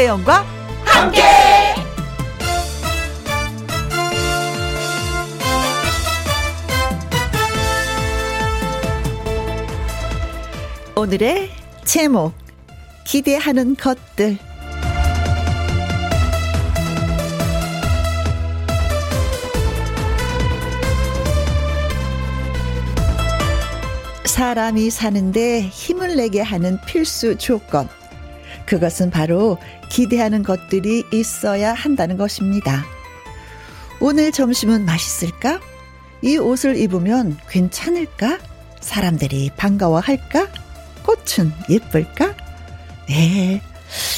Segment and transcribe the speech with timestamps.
[0.00, 0.46] 김혜영과
[0.82, 1.22] 함께.
[10.96, 11.50] 오늘의
[11.84, 12.32] 제목
[13.04, 14.38] 기대하는 것들
[24.24, 27.99] 사람이 사는데 힘을 내게 하는 필수 조건.
[28.70, 32.84] 그것은 바로 기대하는 것들이 있어야 한다는 것입니다.
[33.98, 35.60] 오늘 점심은 맛있을까?
[36.22, 38.38] 이 옷을 입으면 괜찮을까?
[38.80, 40.46] 사람들이 반가워할까?
[41.02, 42.36] 꽃은 예쁠까?
[43.08, 43.60] 네.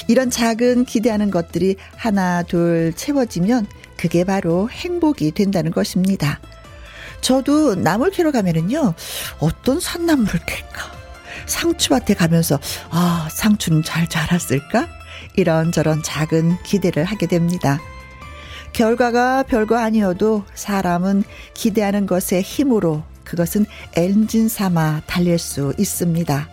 [0.06, 3.66] 이런 작은 기대하는 것들이 하나, 둘 채워지면
[3.96, 6.40] 그게 바로 행복이 된다는 것입니다.
[7.22, 8.92] 저도 나물 캐러 가면은요,
[9.38, 11.01] 어떤 산나물을 캘까?
[11.46, 12.58] 상추밭에 가면서,
[12.90, 14.88] 아, 상추는 잘 자랐을까?
[15.36, 17.80] 이런저런 작은 기대를 하게 됩니다.
[18.72, 26.48] 결과가 별거 아니어도 사람은 기대하는 것의 힘으로 그것은 엔진 삼아 달릴 수 있습니다.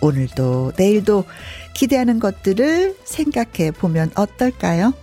[0.00, 1.24] 오늘도 내일도
[1.74, 4.94] 기대하는 것들을 생각해 보면 어떨까요?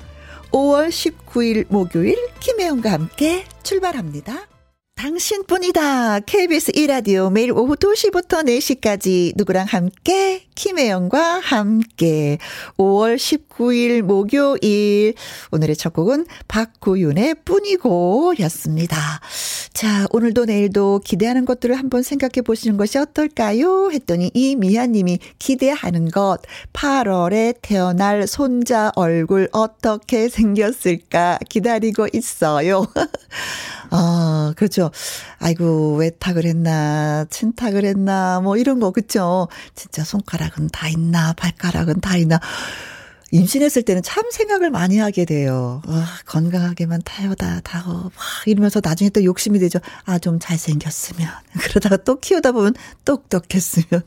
[0.51, 4.56] 5월 19일 목요일 김혜영과 함께 출발합니다.
[4.97, 6.21] 당신뿐이다.
[6.21, 12.39] KBS 1라디오 매일 오후 2시부터 4시까지 누구랑 함께 김혜영과 함께
[12.77, 15.13] 5월 19일 목요일
[15.51, 19.21] 오늘의 첫 곡은 박구윤의 뿐이고 였습니다.
[19.77, 23.91] 자, 오늘도 내일도 기대하는 것들을 한번 생각해 보시는 것이 어떨까요?
[23.91, 26.39] 했더니 이 미아 님이 기대하는 것
[26.73, 32.87] 8월에 태어날 손자 얼굴 어떻게 생겼을까 기다리고 있어요.
[33.91, 34.89] 아, 그렇죠.
[35.37, 39.47] 아이고, 외탁을 했나, 친탁을 했나, 뭐 이런 거, 그쵸?
[39.75, 42.39] 진짜 손가락은 다 있나, 발가락은 다 있나.
[43.31, 45.81] 임신했을 때는 참 생각을 많이 하게 돼요.
[45.87, 48.13] 아, 건강하게만 타요다, 다어, 막
[48.45, 49.79] 이러면서 나중에 또 욕심이 되죠.
[50.05, 51.29] 아, 좀 잘생겼으면.
[51.61, 52.73] 그러다가 또 키우다 보면
[53.05, 54.03] 똑똑했으면.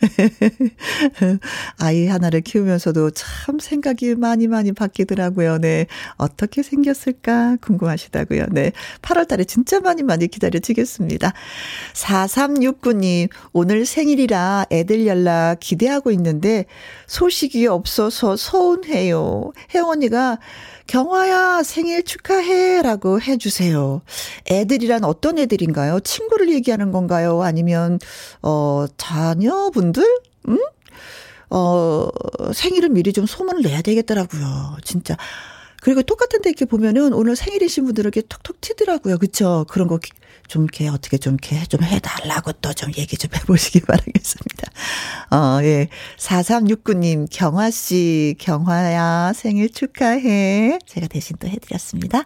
[1.78, 5.58] 아이 하나를 키우면서도 참 생각이 많이 많이 바뀌더라고요.
[5.58, 5.86] 네.
[6.16, 8.46] 어떻게 생겼을까 궁금하시다고요.
[8.50, 8.72] 네.
[9.02, 11.32] 8월 달에 진짜 많이 많이 기다려지겠습니다.
[11.94, 16.66] 4369님, 오늘 생일이라 애들 연락 기대하고 있는데
[17.06, 19.52] 소식이 없어서 서운해요.
[19.86, 20.38] 언니가
[20.86, 24.02] 경화야 생일 축하해 라고 해주세요.
[24.50, 26.00] 애들이란 어떤 애들인가요?
[26.00, 27.42] 친구를 얘기하는 건가요?
[27.42, 27.98] 아니면,
[28.42, 30.04] 어, 자녀분들?
[30.48, 30.58] 응?
[31.50, 32.08] 어,
[32.52, 34.76] 생일은 미리 좀 소문을 내야 되겠더라고요.
[34.84, 35.16] 진짜.
[35.82, 39.18] 그리고 똑같은 데 이렇게 보면은 오늘 생일이신 분들은 이렇게 톡톡 튀더라고요.
[39.18, 39.64] 그쵸?
[39.68, 39.98] 그런 거
[40.48, 44.70] 좀 이렇게 어떻게 좀 이렇게 좀 해달라고 또 좀 얘기 좀 해보시기 바라겠습니다.
[45.30, 45.88] 어, 예.
[46.18, 50.78] 4369님, 경화씨, 경화야, 생일 축하해.
[50.86, 52.22] 제가 대신 또 해드렸습니다.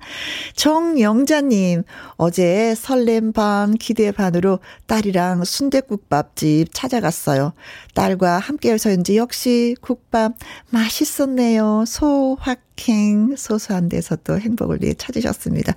[0.56, 1.84] 정영자님,
[2.16, 7.52] 어제 설렘 반, 기대 반으로 딸이랑 순대국밥집 찾아갔어요.
[7.94, 10.34] 딸과 함께해서인지 역시 국밥
[10.70, 11.84] 맛있었네요.
[11.86, 15.74] 소확행, 소소한 데서 또 행복을 위해 찾으셨습니다.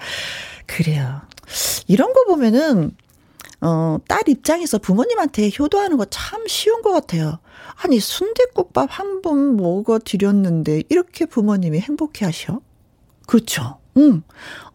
[0.66, 1.22] 그래요.
[1.88, 2.96] 이런 거 보면은
[3.62, 7.40] 어, 딸 입장에서 부모님한테 효도하는 거 참 쉬운 것 같아요.
[7.76, 12.60] 아니, 순대국밥 한 번 먹어 드렸는데, 이렇게 부모님이 행복해 하셔?
[13.26, 13.80] 그렇죠.
[13.98, 14.22] 응.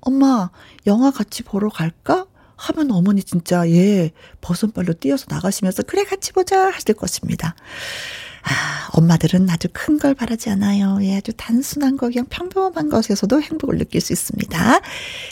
[0.01, 0.51] 엄마,
[0.87, 2.25] 영화 같이 보러 갈까?
[2.57, 7.55] 하면 어머니 진짜, 예, 버선발로 뛰어서 나가시면서, 그래, 같이 보자 하실 것입니다.
[8.49, 10.99] 아, 엄마들은 아주 큰 걸 바라지 않아요.
[11.03, 14.81] 예, 아주 단순한 거, 그냥 평범한 것에서도 행복을 느낄 수 있습니다.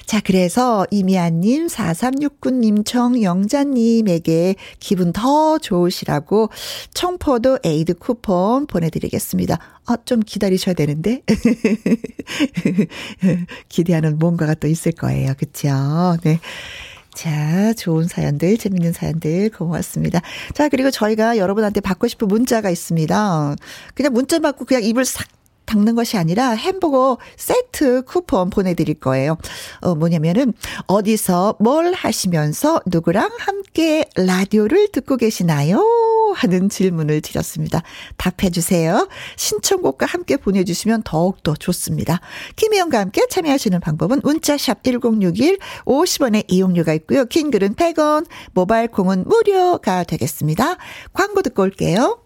[0.06, 6.50] 자, 그래서 이미아님, 4369님, 정영자님에게 기분 더 좋으시라고
[6.94, 9.58] 청포도 에이드 쿠폰 보내드리겠습니다.
[9.86, 11.22] 아, 좀 기다리셔야 되는데.
[13.68, 15.32] 기대하는 뭔가가 또 있을 거예요.
[15.38, 16.16] 그쵸?
[16.24, 16.40] 네.
[17.16, 20.20] 자, 좋은 사연들, 재밌는 사연들 고맙습니다.
[20.52, 23.56] 자, 그리고 저희가 여러분한테 받고 싶은 문자가 있습니다.
[23.94, 25.26] 그냥 문자 받고 그냥 입을 싹
[25.66, 29.36] 닦는 것이 아니라 햄버거 세트 쿠폰 보내드릴 거예요.
[29.80, 30.52] 어, 뭐냐면은,
[30.86, 35.82] 어디서 뭘 하시면서 누구랑 함께 라디오를 듣고 계시나요?
[36.34, 37.82] 하는 질문을 드렸습니다.
[38.16, 39.08] 답해주세요.
[39.36, 42.20] 신청곡과 함께 보내주시면 더욱더 좋습니다.
[42.56, 47.24] 김혜영과 함께 참여하시는 방법은 문자샵 1061 50원의 이용료가 있고요.
[47.26, 50.76] 긴 글은 100원, 모바일 콩은 무료가 되겠습니다.
[51.12, 52.25] 광고 듣고 올게요.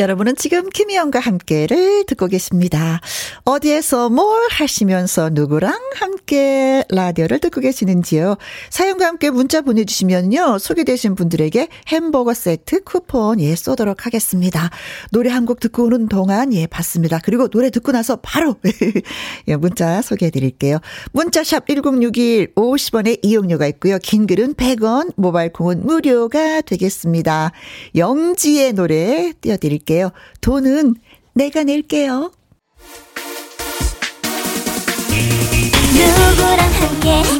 [0.00, 3.00] 여러분은 지금 김희영과 함께를 듣고 계십니다.
[3.44, 8.36] 어디에서 뭘 하시면서 누구랑 함께 라디오를 듣고 계시는지요?
[8.70, 10.58] 사연과 함께 문자 보내주시면요.
[10.58, 14.70] 소개되신 분들에게 햄버거 세트 쿠폰 예 쏘도록 하겠습니다.
[15.12, 17.18] 노래 한 곡 듣고 오는 동안 예 받습니다.
[17.22, 18.56] 그리고 노래 듣고 나서 바로
[19.48, 20.78] 예, 문자 소개해 드릴게요.
[21.12, 23.98] 문자샵 1061 50원의 이용료가 있고요.
[24.02, 27.52] 긴 글은 100원, 모바일 콩은 무료가 되겠습니다.
[27.96, 29.89] 영지의 노래 띄워드릴게요.
[29.90, 30.12] 드릴게요.
[30.40, 30.94] 돈은
[31.34, 32.30] 내가 낼게요.
[35.92, 37.39] 누구랑 함께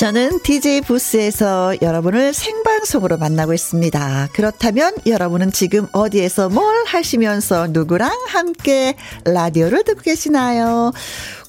[0.00, 4.30] 저는 DJ 부스에서 여러분을 생방송으로 만나고 있습니다.
[4.32, 10.92] 그렇다면 여러분은 지금 어디에서 뭘 하시면서 누구랑 함께 라디오를 듣고 계시나요?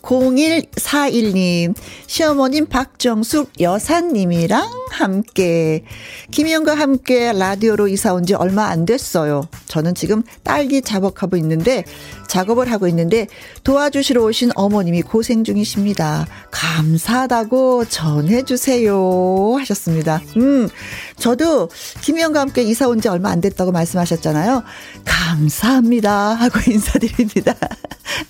[0.01, 1.75] 0141님,
[2.07, 5.83] 시어머님 박정숙 여사님이랑 함께,
[6.31, 9.47] 김희영과 함께 라디오로 이사 온 지 얼마 안 됐어요.
[9.67, 11.83] 저는 지금 딸기 작업하고 있는데,
[12.27, 13.27] 작업을 하고 있는데,
[13.63, 16.27] 도와주시러 오신 어머님이 고생 중이십니다.
[16.51, 19.55] 감사하다고 전해주세요.
[19.59, 20.21] 하셨습니다.
[20.37, 20.69] 음,
[21.17, 21.69] 저도
[22.01, 24.63] 김희영과 함께 이사 온 지 얼마 안 됐다고 말씀하셨잖아요.
[25.05, 26.35] 감사합니다.
[26.35, 27.55] 하고 인사드립니다.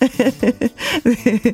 [1.04, 1.52] 네.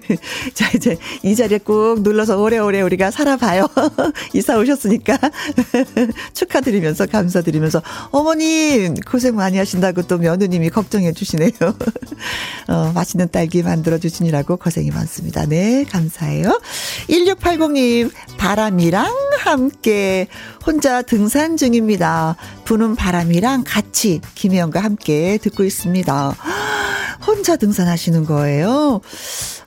[0.55, 3.67] 자, 이제 이 자리에 꾹 눌러서 오래오래 우리가 살아봐요.
[4.35, 4.98] 이사 오셨으니까.
[6.35, 11.51] 축하드리면서 감사드리면서 어머님 고생 많이 하신다고 또 며느님이 걱정해 주시네요.
[12.69, 15.47] 어, 맛있는 딸기 만들어 주시느라고 고생이 많습니다.
[15.47, 16.61] 네, 감사해요.
[17.09, 20.29] 1680님, 바람이랑 함께
[20.69, 22.37] 혼자 등산 중입니다.
[22.67, 26.37] 부는 바람이랑 같이 김혜영과 함께 듣고 있습니다.
[27.27, 29.01] 혼자 등산하시는 거예요.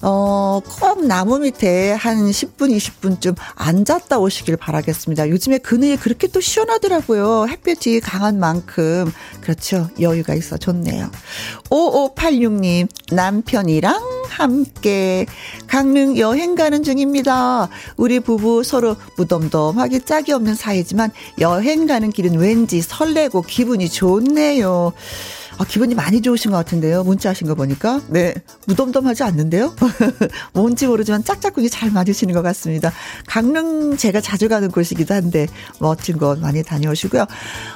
[0.04, 5.30] 어, 꼭 나무 밑에 한 10분, 20분쯤 앉았다 오시길 바라겠습니다.
[5.30, 7.48] 요즘에 그늘이 그렇게 또 시원하더라고요.
[7.50, 9.12] 햇볕이 강한 만큼.
[9.42, 9.90] 그렇죠.
[10.00, 11.10] 여유가 있어 좋네요.
[11.72, 15.28] 5586님, 남편이랑 함께
[15.68, 17.70] 강릉 여행 가는 중입니다.
[17.96, 24.94] 우리 부부 서로 무덤덤하게 짝이 없는 사이지만 여행 가는 길은 왠지 설레고 기분이 좋네요.
[25.60, 27.04] 아, 기분이 많이 좋으신 것 같은데요.
[27.04, 28.02] 문자 하신 거 보니까.
[28.08, 28.34] 네.
[28.66, 29.76] 무덤덤하지 않는데요?
[30.54, 32.92] 뭔지 모르지만 짝짝꿍이 잘 맞으시는 것 같습니다.
[33.28, 35.46] 강릉 제가 자주 가는 곳이기도 한데,
[35.78, 37.28] 멋진 곳 많이 다녀오시고요.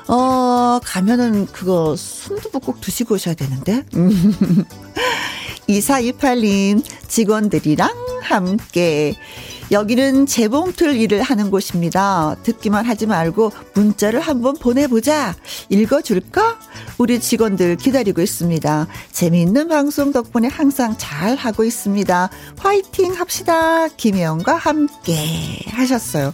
[0.08, 3.84] 어, 가면은 그거 순두부 꼭 드시고 오셔야 되는데.
[5.68, 7.90] 2428님, 직원들이랑
[8.22, 9.16] 함께
[9.72, 12.36] 여기는 재봉틀 일을 하는 곳입니다.
[12.44, 15.36] 듣기만 하지 말고 문자를 한번 보내보자.
[15.70, 16.60] 읽어줄까?
[16.98, 18.88] 우리 직원들 기다리고 있습니다.
[19.12, 22.30] 재미있는 방송 덕분에 항상 잘 하고 있습니다.
[22.58, 23.88] 화이팅 합시다.
[23.90, 26.34] 김혜영과 함께 하셨어요.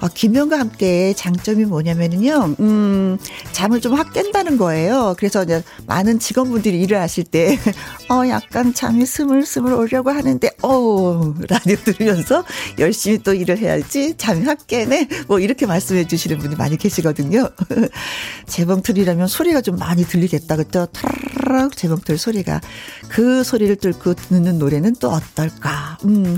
[0.00, 2.54] 아, 김혜영과 함께 장점이 뭐냐면요.
[2.60, 3.18] 음,
[3.52, 5.14] 잠을 좀 확 깬다는 거예요.
[5.16, 7.58] 그래서 이제 많은 직원분들이 일을 하실 때,
[8.10, 12.44] 어, 약간 잠이 스물스물 오려고 하는데, 어, 라디오 들으면서
[12.78, 15.08] 열심히 또 일을 해야지 잠이 확 깨네.
[15.26, 17.48] 뭐 이렇게 말씀해 주시는 분이 많이 계시거든요.
[18.46, 20.56] 재봉틀이라면 소리가 좀 많이 들리겠다.
[20.56, 20.86] 그죠?
[20.86, 22.60] 타르르 재봉틀 소리가.
[23.08, 25.98] 그 소리를 뚫고 듣는 노래는 또 어떨까.
[26.04, 26.36] 음.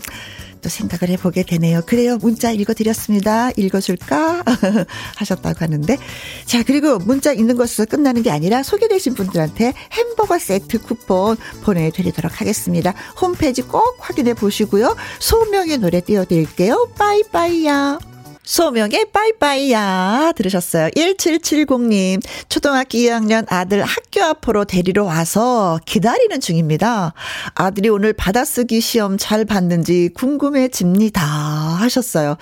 [0.58, 1.82] 또 생각을 해보게 되네요.
[1.86, 2.16] 그래요.
[2.18, 3.50] 문자 읽어드렸습니다.
[3.56, 4.42] 읽어줄까?
[5.16, 5.96] 하셨다고 하는데.
[6.44, 12.94] 자, 그리고 문자 읽는 것에서 끝나는 게 아니라 소개되신 분들한테 햄버거 세트 쿠폰 보내드리도록 하겠습니다.
[13.20, 14.96] 홈페이지 꼭 확인해 보시고요.
[15.18, 16.90] 소명의 노래 띄워드릴게요.
[16.98, 18.17] 빠이빠이야.
[18.49, 20.88] 소명의 빠이빠이야 들으셨어요.
[20.88, 27.12] 1770님 초등학교 2학년 아들 학교 앞으로 데리러 와서 기다리는 중입니다.
[27.55, 32.37] 아들이 오늘 받아쓰기 시험 잘 봤는지 궁금해집니다 하셨어요.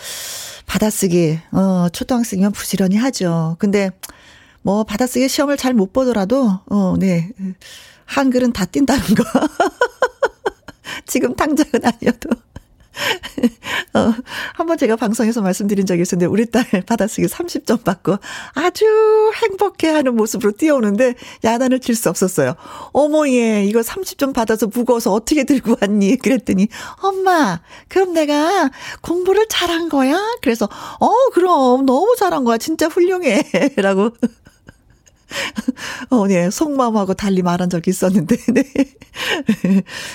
[0.66, 3.56] 받아쓰기 어 초등학생이면 부지런히 하죠.
[3.58, 3.90] 근데
[4.62, 7.30] 뭐 받아쓰기 시험을 잘 못 보더라도 어네
[8.04, 9.24] 한글은 다 뛴다는 거.
[11.04, 12.30] 지금 당장은 아니어도
[13.94, 14.12] 어,
[14.54, 18.16] 한번 제가 방송에서 말씀드린 적이 있었는데 우리 딸 받아쓰기 30점 받고
[18.54, 18.84] 아주
[19.42, 22.54] 행복해하는 모습으로 뛰어오는데 야단을 칠 수 없었어요.
[22.92, 26.16] 어머 얘 이거 30점 받아서 무거워서 어떻게 들고 왔니?
[26.18, 26.68] 그랬더니
[27.02, 30.18] 엄마 그럼 내가 공부를 잘한 거야?
[30.42, 30.68] 그래서
[31.00, 33.42] 어 그럼 너무 잘한 거야 진짜 훌륭해
[33.76, 34.10] 라고
[36.10, 36.50] 어, 네.
[36.50, 38.64] 속마음하고 달리 말한 적이 있었는데, 네.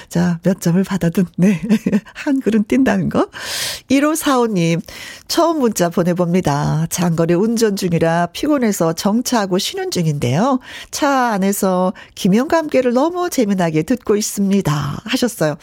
[0.09, 1.61] 자, 몇 점을 받아든, 네.
[2.13, 3.27] 한글은 띈다는 거.
[3.89, 4.81] 1545님,
[5.27, 6.87] 처음 문자 보내봅니다.
[6.89, 10.59] 장거리 운전 중이라 피곤해서 정차하고 쉬는 중인데요.
[10.91, 15.01] 차 안에서 김영과 함께를 너무 재미나게 듣고 있습니다.
[15.03, 15.55] 하셨어요.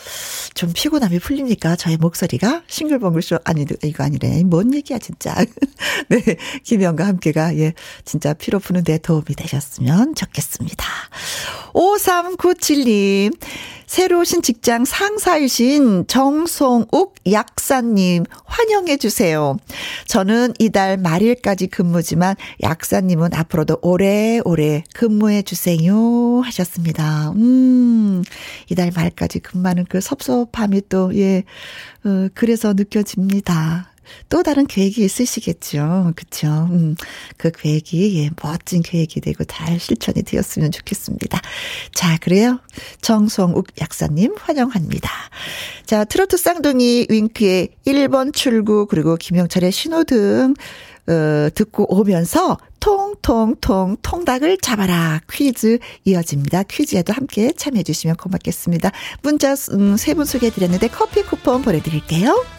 [0.55, 1.77] 좀 피곤함이 풀립니까?
[1.77, 2.63] 저의 목소리가?
[2.67, 4.43] 싱글벙글쇼, 아니, 이거 아니래.
[4.45, 5.35] 뭔 얘기야, 진짜.
[6.09, 6.23] 네.
[6.65, 7.73] 김영과 함께가, 예,
[8.05, 10.85] 진짜 피로 푸는데 도움이 되셨으면 좋겠습니다.
[11.73, 13.37] 5397님,
[13.87, 19.57] 새로 오신 직장 상사이신 정송욱 약사님 환영해 주세요.
[20.07, 27.31] 저는 이달 말일까지 근무지만 약사님은 앞으로도 오래오래 근무해 주세요 하셨습니다.
[27.31, 28.23] 음,
[28.69, 31.45] 이달 말까지 근무하는 그 섭섭함이 또, 예,
[32.05, 33.93] 어, 그래서 느껴집니다.
[34.29, 36.13] 또 다른 계획이 있으시겠죠.
[36.17, 36.47] 그쵸.
[36.71, 36.97] 음,
[37.37, 41.41] 그 계획이, 예, 멋진 계획이 되고 잘 실천이 되었으면 좋겠습니다.
[41.95, 42.61] 자, 그래요.
[43.01, 45.11] 정성욱 약사님 환영합니다.
[45.87, 50.55] 자, 트로트 쌍둥이 윙크의 1번 출구, 그리고 김영철의 신호등,
[51.09, 56.65] 어, 듣고 오면서 통통통 통닭을 잡아라 퀴즈 이어집니다.
[56.65, 58.93] 퀴즈에도 함께 참여해 주시면 고맙겠습니다.
[59.23, 62.58] 문자 음, 세분 소개해 드렸는데 커피 쿠폰 보내드릴게요.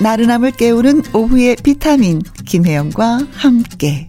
[0.00, 4.08] 나른함을 깨우는 오후의 비타민 김혜영과 함께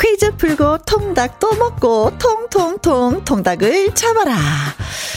[0.00, 4.34] 퀴즈 풀고 통닭 또 먹고 통통통 통닭을 잡아라.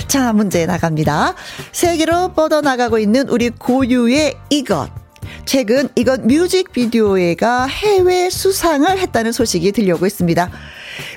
[0.07, 1.33] 자, 문제 나갑니다.
[1.71, 5.06] 세계로 뻗어나가고 있는 우리 고유의 이것.
[5.47, 10.51] 최근 이건 뮤직비디오가 해외 수상을 했다는 소식이 들려오고 있습니다.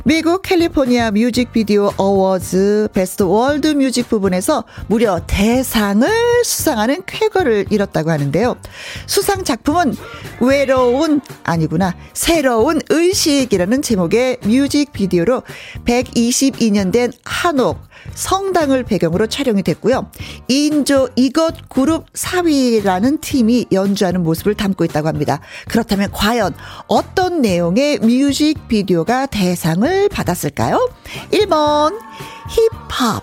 [0.05, 6.09] 미국 캘리포니아 뮤직비디오 어워즈 베스트 월드 뮤직 부분에서 무려 대상을
[6.45, 8.57] 수상하는 쾌거를 이뤘다고 하는데요.
[9.07, 9.95] 수상 작품은
[10.41, 15.43] 외로운 아니구나 새로운 의식이라는 제목의 뮤직비디오로
[15.85, 20.11] 122년 된 한옥 성당을 배경으로 촬영이 됐고요.
[20.49, 25.41] 인조 이것 그룹 사위라는 팀이 연주하는 모습을 담고 있다고 합니다.
[25.69, 26.55] 그렇다면 과연
[26.87, 30.91] 어떤 내용의 뮤직비디오가 대상 을 받았을까요?
[31.33, 31.99] 1번
[32.49, 33.23] 힙합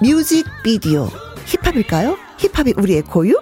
[0.00, 1.08] 뮤직비디오
[1.46, 2.16] 힙합일까요?
[2.38, 3.40] 힙합이 우리의 고유?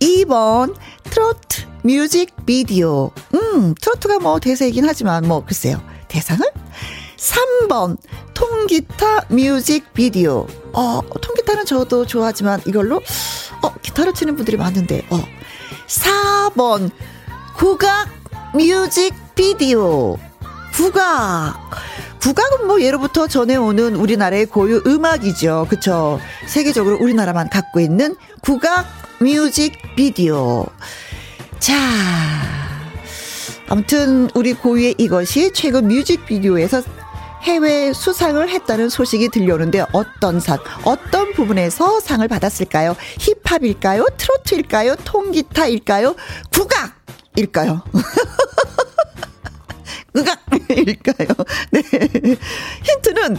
[0.00, 6.44] 2번 트로트 뮤직비디오 음 트로트가 뭐 대세이긴 하지만 뭐 글쎄요 대상을
[7.16, 7.96] 3번
[8.34, 10.46] 통기타 뮤직비디오.
[10.72, 12.96] 어, 통기타는 저도 좋아하지만 이걸로
[13.62, 15.06] 어, 기타를 치는 분들이 많은데.
[15.10, 15.22] 어.
[15.86, 16.90] 4번
[17.56, 18.08] 국악
[18.54, 20.18] 뮤직비디오.
[20.76, 21.56] 국악.
[22.20, 25.66] 국악은 뭐 예로부터 전해오는 우리나라의 고유 음악이죠.
[25.70, 26.20] 그쵸.
[26.46, 28.86] 세계적으로 우리나라만 갖고 있는 국악
[29.20, 30.66] 뮤직 비디오.
[31.58, 31.74] 자.
[33.68, 36.82] 아무튼 우리 고유의 이것이 최근 뮤직비디오에서
[37.42, 42.96] 해외 수상을 했다는 소식이 들려오는데 어떤 상, 어떤 부분에서 상을 받았을까요?
[43.18, 44.06] 힙합일까요?
[44.16, 44.96] 트로트일까요?
[45.04, 46.16] 통기타일까요?
[46.52, 46.92] 국악
[47.34, 47.82] 일까요?
[50.16, 51.28] 국악일까요?
[51.72, 51.82] 네.
[52.82, 53.36] 힌트는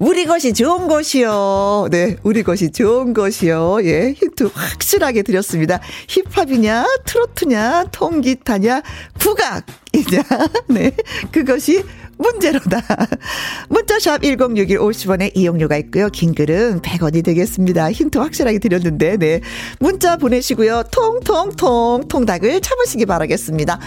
[0.00, 1.88] 우리 것이 좋은 것이요.
[1.90, 3.78] 네, 우리 것이 좋은 것이요.
[3.84, 5.80] 예, 힌트 확실하게 드렸습니다.
[6.08, 8.82] 힙합이냐, 트로트냐, 통기타냐,
[9.20, 10.22] 국악 이냐.
[10.68, 10.92] 네,
[11.30, 11.84] 그것이
[12.18, 12.80] 문제로다.
[13.68, 16.08] 문자샵 1061 50원에 이용료가 있고요.
[16.10, 17.90] 긴 글은 100원이 되겠습니다.
[17.90, 19.40] 힌트 확실하게 드렸는데, 네.
[19.80, 20.84] 문자 보내시고요.
[20.92, 23.80] 통통통 통닭을 참으시기 바라겠습니다.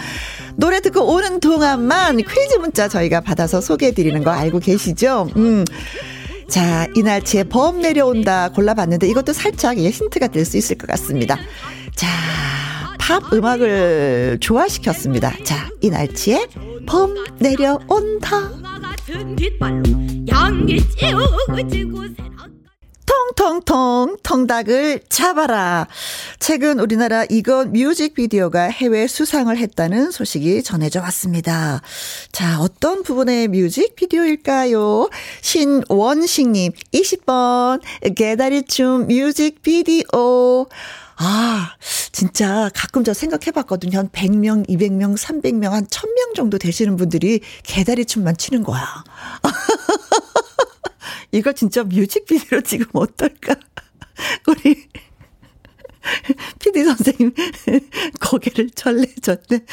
[0.57, 5.29] 노래 듣고 오는 동안만 퀴즈 문자 저희가 받아서 소개해 드리는 거 알고 계시죠?
[5.37, 5.63] 음.
[6.49, 11.37] 자, 이날치에 범 내려온다 골라봤는데 이것도 살짝 힌트가 될 수 있을 것 같습니다.
[11.95, 12.07] 자,
[13.05, 15.31] 팝 음악을 좋아시켰습니다.
[15.43, 16.47] 자, 이날치에
[16.87, 18.49] 범 내려온다.
[23.05, 25.87] 통통통 통닭을 잡아라.
[26.39, 31.83] 최근 우리나라 이건 뮤직비디오가 해외 수상을 했다는 소식이 전해져 왔습니다.
[32.31, 35.11] 자, 어떤 부분의 뮤직비디오일까요?
[35.41, 37.81] 신원식님 20번
[38.15, 40.65] 개다리춤 뮤직비디오.
[41.17, 41.75] 아,
[42.11, 43.97] 진짜 가끔 저 생각해 봤거든요.
[43.97, 49.03] 한 100명, 200명, 300명, 한 1000명 정도 되시는 분들이 개다리 춤만 추는 거야.
[51.31, 53.55] 이거 진짜 뮤직비디오로 지금 어떨까?
[54.47, 54.87] 우리
[56.59, 57.33] PD 선생님,
[58.21, 59.65] 고개를 절레절레.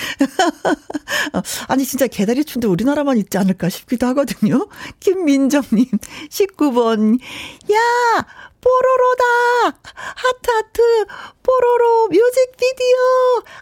[1.68, 4.66] 아니, 진짜 개다리 춤도 우리나라만 있지 않을까 싶기도 하거든요.
[5.00, 5.86] 김민정님,
[6.30, 7.20] 19번.
[7.72, 8.26] 야!
[8.62, 9.78] 뽀로로다!
[9.92, 10.82] 하트, 하트,
[11.42, 12.96] 뽀로로 뮤직비디오!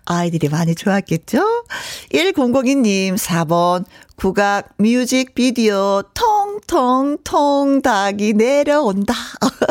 [0.05, 1.65] 아이들이 많이 좋았겠죠?
[2.13, 3.85] 1002님, 4번.
[4.21, 9.15] 국악 뮤직비디오 통통통 닭이 내려온다.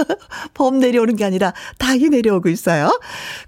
[0.56, 3.00] 범 내려오는 게 아니라 닭이 내려오고 있어요.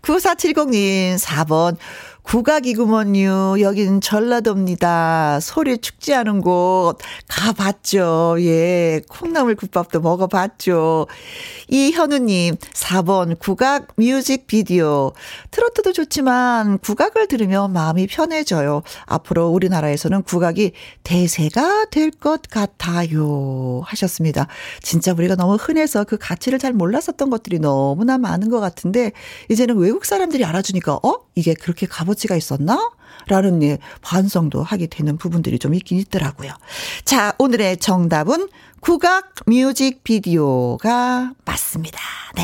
[0.03, 1.77] 9470님 4번
[2.23, 3.59] 국악이구먼요.
[3.61, 5.39] 여긴 전라도입니다.
[5.41, 6.97] 소리 축제하는 곳
[7.27, 8.37] 가봤죠.
[8.39, 9.01] 예.
[9.09, 11.07] 콩나물 국밥도 먹어봤죠.
[11.67, 15.11] 이현우님, 4번 국악 뮤직 비디오.
[15.51, 18.83] 트로트도 좋지만 국악을 들으면 마음이 편해져요.
[19.05, 20.71] 앞으로 우리나라에서는 국악이
[21.03, 23.81] 대세가 될 것 같아요.
[23.85, 24.45] 하셨습니다.
[24.83, 29.11] 진짜 우리가 너무 흔해서 그 가치를 잘 몰랐었던 것들이 너무나 많은 것 같은데,
[29.49, 31.19] 이제는 외국 사람들이 알아주니까, 어?
[31.33, 32.91] 이게 그렇게 값어치가 있었나?
[33.27, 36.51] 라는 예, 반성도 하게 되는 부분들이 좀 있긴 있더라고요.
[37.05, 38.49] 자, 오늘의 정답은
[38.79, 41.99] 국악 뮤직 비디오가 맞습니다.
[42.35, 42.43] 네.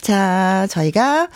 [0.00, 1.28] 자, 저희가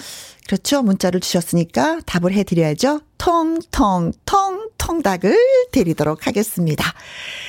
[0.47, 0.83] 그렇죠.
[0.83, 3.01] 문자를 주셨으니까 답을 해드려야죠.
[3.19, 5.37] 통통 통 통닭을
[5.73, 6.93] 드리도록 하겠습니다.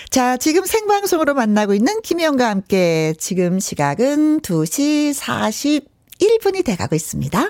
[0.10, 7.50] 자, 지금 생방송으로 만나고 있는 김혜영과 함께 지금 시각은 2시 41분이 돼가고 있습니다.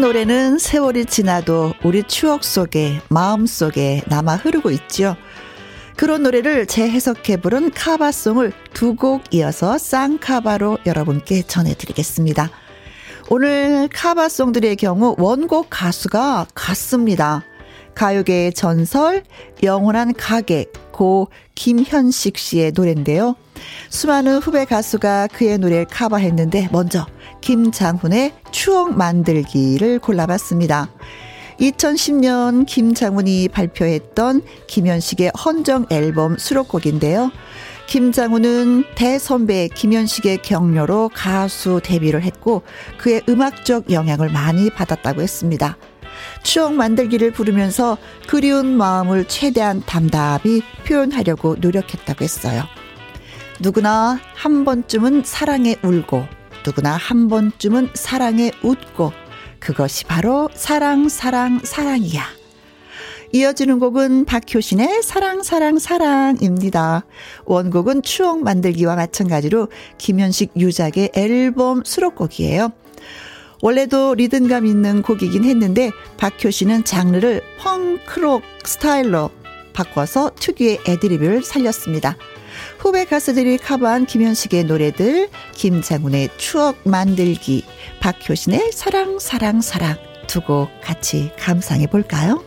[0.00, 5.16] 노래는 세월이 지나도 우리 추억 속에, 마음 속에 남아 흐르고 있죠.
[5.96, 12.50] 그런 노래를 재해석해 부른 카바송을 두 곡 이어서 쌍카바로 여러분께 전해드리겠습니다.
[13.30, 17.44] 오늘 카바송들의 경우 원곡 가수가 같습니다.
[17.94, 19.24] 가요계의 전설,
[19.62, 23.34] 영원한 가객, 고 김현식 씨의 노래인데요.
[23.90, 27.06] 수많은 후배 가수가 그의 노래를 카바했는데 먼저
[27.40, 30.90] 김장훈의 추억 만들기를 골라봤습니다.
[31.60, 37.30] 2010년 김장훈이 발표했던 김현식의 헌정 앨범 수록곡인데요.
[37.88, 42.62] 김장훈은 대선배 김현식의 격려로 가수 데뷔를 했고
[42.98, 45.78] 그의 음악적 영향을 많이 받았다고 했습니다.
[46.42, 47.96] 추억 만들기를 부르면서
[48.26, 52.64] 그리운 마음을 최대한 담담히 표현하려고 노력했다고 했어요.
[53.60, 59.12] 누구나 한 번쯤은 사랑에 울고 누구나 한 번쯤은 사랑에 웃고
[59.58, 62.38] 그것이 바로 사랑 사랑 사랑이야.
[63.32, 67.04] 이어지는 곡은 박효신의 사랑 사랑 사랑입니다.
[67.44, 69.68] 원곡은 추억 만들기와 마찬가지로
[69.98, 72.72] 김현식 유작의 앨범 수록곡이에요.
[73.60, 79.30] 원래도 리듬감 있는 곡이긴 했는데 박효신은 장르를 펑크록 스타일로
[79.74, 82.16] 바꿔서 특유의 애드리브를 살렸습니다.
[82.78, 87.64] 후배 가수들이 커버한 김현식의 노래들, 김장훈의 추억 만들기,
[88.00, 92.44] 박효신의 사랑, 사랑, 사랑 두 곡 같이 감상해 볼까요?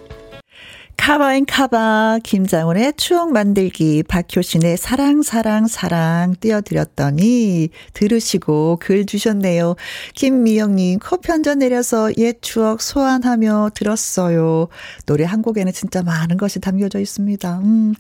[1.02, 9.76] cover in cover, 김장훈의 추억 만들기, 박효신의 사랑, 사랑, 사랑 띄워드렸더니 들으시고 글 주셨네요.
[10.14, 14.68] 김미영님, 커피 한 잔 내려서 옛 추억 소환하며 들었어요.
[15.08, 17.60] 노래 한 곡에는 진짜 많은 것이 담겨져 있습니다.
[17.64, 17.96] 음.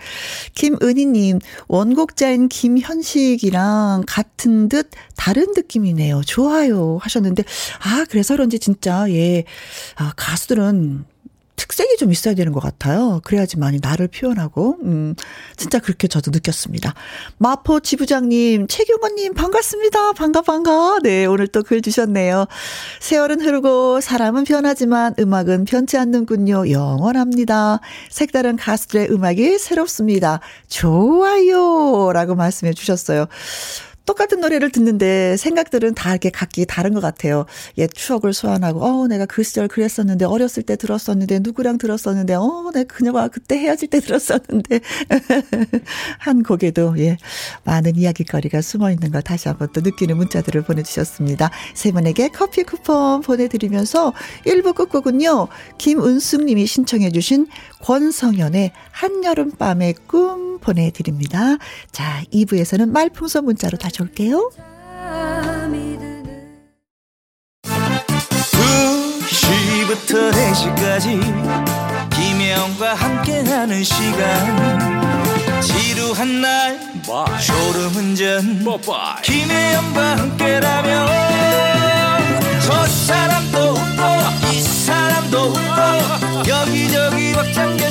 [0.54, 6.22] 김은희님, 원곡자인 김현식이랑 같은 듯 다른 느낌이네요.
[6.24, 7.00] 좋아요.
[7.02, 7.44] 하셨는데,
[7.80, 9.44] 아, 그래서 그런지 진짜, 예,
[9.96, 11.06] 아, 가수들은
[11.56, 13.22] 특색이 좀 있어야 되는 것 같아요.
[13.24, 15.16] 그래야지만이 나를 표현하고, 음,
[15.58, 16.94] 진짜 그렇게 저도 느꼈습니다.
[17.38, 20.14] 마포 지부장님, 최경원님, 반갑습니다.
[20.14, 20.98] 반가, 반가.
[21.04, 22.48] 네, 오늘 또 글 주셨네요.
[23.00, 26.70] 세월은 흐르고 사람은 변하지만 음악은 변치 않는군요.
[26.72, 27.80] 영원합니다.
[28.10, 30.40] 색다른 가수들의 음악이 새롭습니다.
[30.68, 32.12] 좋아요.
[32.14, 33.28] 라고 말씀해 주셨어요.
[34.06, 37.46] 똑같은 노래를 듣는데 생각들은 다 이렇게 각기 다른 것 같아요.
[37.78, 42.94] 옛 추억을 소환하고, 어, 내가 그 시절 그랬었는데, 어렸을 때 들었었는데, 누구랑 들었었는데, 어, 내가
[42.94, 44.80] 그녀가 그때 헤어질 때 들었었는데.
[46.20, 47.18] 한 곡에도, 예,
[47.64, 51.52] 많은 이야기거리가 숨어 있는 걸 다시 한번 또 느끼는 문자들을 보내주셨습니다.
[51.74, 54.14] 세 분에게 커피 쿠폰 보내드리면서
[54.46, 57.48] 1부 끝곡은요, 김은숙 님이 신청해주신
[57.82, 61.58] 권성현의 한여름밤의 꿈 보내드립니다.
[61.91, 64.51] 자, 2부에서는 말풍선 문자로 다시 올게요.
[69.32, 76.80] 2시부터 4시까지 김혜영과 함께하는 시간 지루한 날
[77.45, 78.63] 졸음운전
[79.23, 81.08] 김혜영과 함께라면
[82.65, 87.81] 저 사람도 웃고 이 사람도 웃고 여기저기 벅장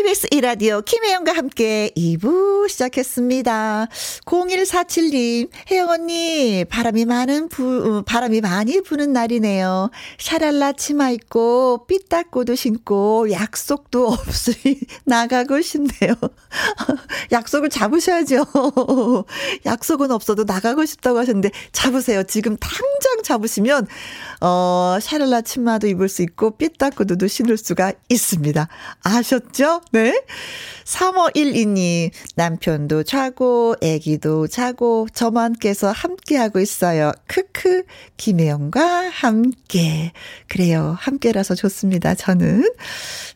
[0.00, 3.88] KBS 이라디오 김혜영과 함께 2부 시작했습니다.
[4.24, 9.90] 0147님, 혜영 언니, 바람이 많은 부, 어, 바람이 많이 부는 날이네요.
[10.18, 16.14] 샤랄라 치마 입고, 삐딱고도 신고, 약속도 없으니 나가고 싶네요.
[17.30, 18.46] 약속을 잡으셔야죠.
[19.66, 22.22] 약속은 없어도 나가고 싶다고 하셨는데, 잡으세요.
[22.22, 23.86] 지금 당장 잡으시면,
[24.40, 28.68] 어, 샤랄라 치마도 입을 수 있고, 삐딱고도 신을 수가 있습니다.
[29.02, 29.82] 아셨죠?
[29.92, 30.22] 네.
[30.84, 37.12] 3512님, 남편도 자고, 애기도 자고, 저만 깨서 함께하고 있어요.
[37.26, 37.84] 크크,
[38.16, 40.12] 김혜영과 함께.
[40.48, 40.96] 그래요.
[40.98, 42.14] 함께라서 좋습니다.
[42.14, 42.64] 저는.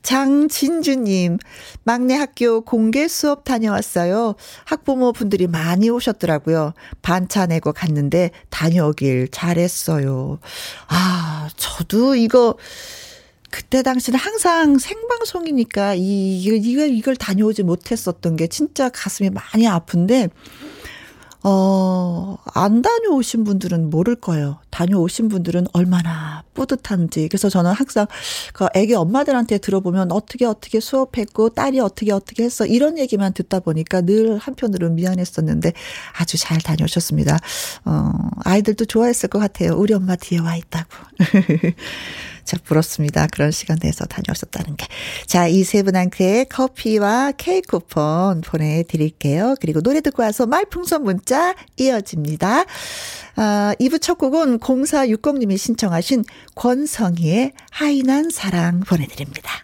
[0.03, 1.39] 장진주님,
[1.85, 4.35] 막내 학교 공개 수업 다녀왔어요.
[4.65, 6.75] 학부모 분들이 많이 오셨더라고요.
[7.03, 10.39] 반차 내고 갔는데 다녀오길 잘했어요.
[10.95, 12.57] 아, 저도 이거,
[13.51, 20.29] 그때 당시는 항상 생방송이니까 이, 이걸, 이걸 다녀오지 못했었던 게 진짜 가슴이 많이 아픈데,
[21.47, 24.61] 어, 안 다녀오신 분들은 모를 거예요.
[24.71, 27.29] 다녀오신 분들은 얼마나 뿌듯한지.
[27.29, 28.07] 그래서 저는 항상
[28.55, 32.65] 그 애기 엄마들한테 들어보면 어떻게 어떻게 수업했고 딸이 어떻게 어떻게 했어.
[32.65, 35.75] 이런 얘기만 듣다 보니까 늘 한편으로는 미안했었는데
[36.19, 37.39] 아주 잘 다녀오셨습니다.
[37.85, 38.11] 어,
[38.45, 39.75] 아이들도 좋아했을 것 같아요.
[39.77, 40.89] 우리 엄마 뒤에 와 있다고.
[42.45, 43.27] 자, 부럽습니다.
[43.33, 44.87] 그런 시간 내서 다녀오셨다는 게.
[45.27, 49.57] 자, 이 세 분한테 커피와 케이크 쿠폰 보내드릴게요.
[49.61, 52.65] 그리고 노래 듣고 와서 말풍선 문자 이어집니다.
[53.37, 59.64] 아, 2부 첫 곡은 0460님이 신청하신 권성희의 하이난 사랑 보내드립니다.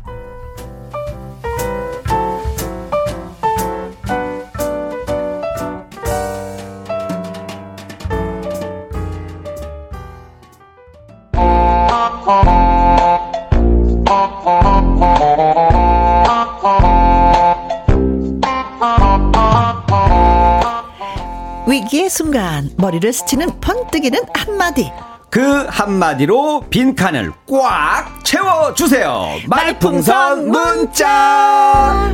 [22.91, 24.91] 머리를 스치는 번뜩이는 한마디
[25.29, 29.27] 그 한마디로 빈칸을 꽉 채워주세요.
[29.47, 32.11] 말풍선 문자!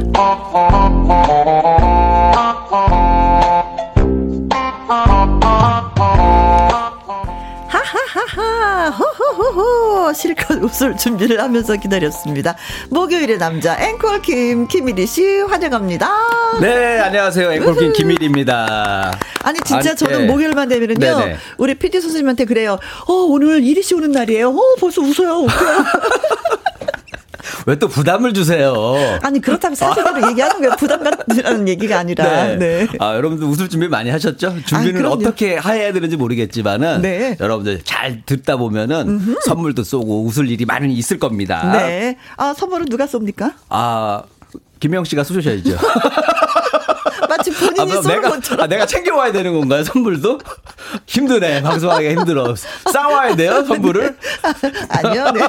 [7.68, 12.56] 하하하하 호호호호 실컷 웃을 준비를 하면서 기다렸습니다.
[12.90, 16.10] 목요일의 남자 앵콜 김 김일희 씨 환영합니다.
[16.62, 19.12] 네 안녕하세요 앵콜 김 김일희입니다.
[19.48, 20.28] 아니 진짜 아니, 저는 네.
[20.28, 21.38] 목요일만 되면은요 네네.
[21.58, 22.78] 우리 PD 선생님한테 그래요.
[23.08, 24.50] 어 오늘 이리 씨 오는 날이에요.
[24.50, 25.46] 어 벌써 웃어요.
[25.46, 25.86] 웃어요.
[27.66, 28.74] 왜또 부담을 주세요?
[29.22, 30.76] 아니 그렇다고 사실대로 얘기하는 거예요.
[30.78, 32.56] 부담 갖는 얘기가 아니라.
[32.56, 32.58] 네.
[32.58, 32.88] 네.
[33.00, 34.64] 아 여러분들 웃을 준비 많이 하셨죠?
[34.66, 37.38] 준비는 아, 어떻게 해야 되는지 모르겠지만은 네.
[37.40, 39.36] 여러분들 잘 듣다 보면은 음흠.
[39.46, 41.72] 선물도 쏘고 웃을 일이 많이 있을 겁니다.
[41.72, 42.18] 네.
[42.36, 43.54] 아 선물은 누가 쏩니까?
[43.70, 44.24] 아
[44.82, 45.78] 김영 씨가 쏘셔야죠.
[47.28, 50.40] 마치 본인이 아, 내가, 아, 내가 챙겨와야 되는 건가요, 선물도?
[51.08, 52.54] 힘드네, 방송하기가 힘들어.
[52.92, 54.18] 싸워야 돼요, 선물을?
[54.90, 55.42] 아, 니요 네.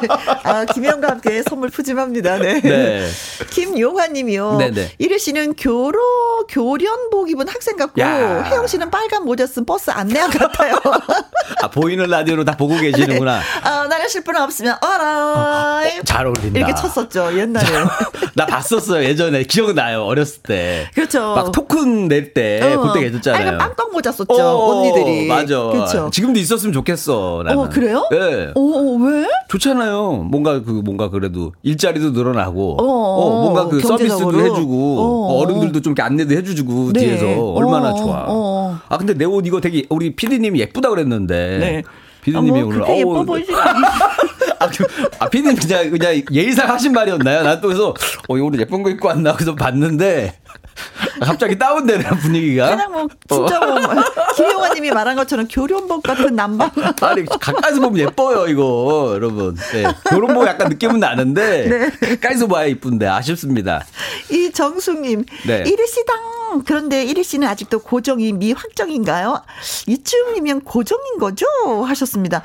[0.44, 2.60] 아, 김영과 함께 선물 푸짐합니다, 네.
[2.60, 3.08] 네.
[3.50, 4.56] 김용화 님이요.
[4.58, 4.92] 네네.
[4.98, 8.42] 이르 씨는 교로, 교련복 입은 학생 같고, 야.
[8.44, 10.74] 혜영 씨는 빨간 모자 쓴 버스 안내양 같아요.
[11.62, 13.38] 아, 보이는 라디오로 다 보고 계시는구나.
[13.38, 13.44] 네.
[13.62, 15.98] 아, 나가실 분 없으면, 어라이.
[15.98, 16.58] 어, 잘 어울린다.
[16.58, 17.66] 이렇게 쳤었죠, 옛날에.
[18.34, 19.44] 나 봤었어요, 예전에.
[19.44, 20.90] 기억나요, 어렸을 때.
[20.94, 21.34] 그렇죠.
[21.34, 22.80] 막 토큰 낼 때, 어.
[22.80, 23.54] 그때 계셨잖아요.
[23.54, 25.26] 아, 빵떡 모자 썼죠, 어, 언니들이.
[25.26, 25.60] 맞아.
[25.64, 26.10] 그렇죠.
[26.12, 27.42] 지금도 있었으면 좋겠어.
[27.44, 27.58] 나는.
[27.58, 28.06] 어, 그래요?
[28.10, 28.52] 네.
[28.54, 29.26] 어, 어, 왜?
[29.48, 30.28] 좋잖아요.
[30.30, 34.32] 뭔가 그, 뭔가 그래도 일자리도 늘어나고, 어, 어, 어 뭔가 그 경제적으로.
[34.32, 37.00] 서비스도 해주고, 어, 어른들도 좀 이렇게 안내도 해주고, 네.
[37.00, 37.26] 뒤에서.
[37.52, 38.80] 얼마나 좋아.
[38.88, 41.58] 아, 근데 내 옷 이거 되게, 우리 피디님이 예쁘다 그랬는데.
[41.58, 41.82] 네.
[42.22, 43.52] 피디님이 아, 뭐, 오늘 예뻐 보이시
[44.60, 44.84] 아, 그,
[45.18, 47.42] 아, 피디님 그냥, 그냥 예의상 하신 말이었나요?
[47.42, 49.32] 난 또 그래서, 어, 오늘 예쁜 거 입고 왔나?
[49.34, 50.34] 그래서 봤는데,
[51.20, 52.70] 갑자기 다운되는 분위기가.
[52.70, 53.78] 그냥 뭐 진짜 뭐
[54.36, 56.70] 김용환님이 말한 것처럼 교련복 같은 남방.
[57.02, 59.56] 아니 가까이서 보면 예뻐요 이거 여러분.
[59.72, 59.84] 네.
[60.10, 61.68] 교련복 약간 느낌은 나는데
[62.00, 62.16] 네.
[62.16, 63.84] 가까이서 봐야 이쁜데 아쉽습니다.
[64.30, 65.64] 이 정숙님 네.
[65.66, 69.42] 이리 씨당 그런데 이리 씨는 아직도 고정이 미확정인가요?
[69.86, 71.46] 이쯤이면 고정인 거죠?
[71.84, 72.42] 하셨습니다.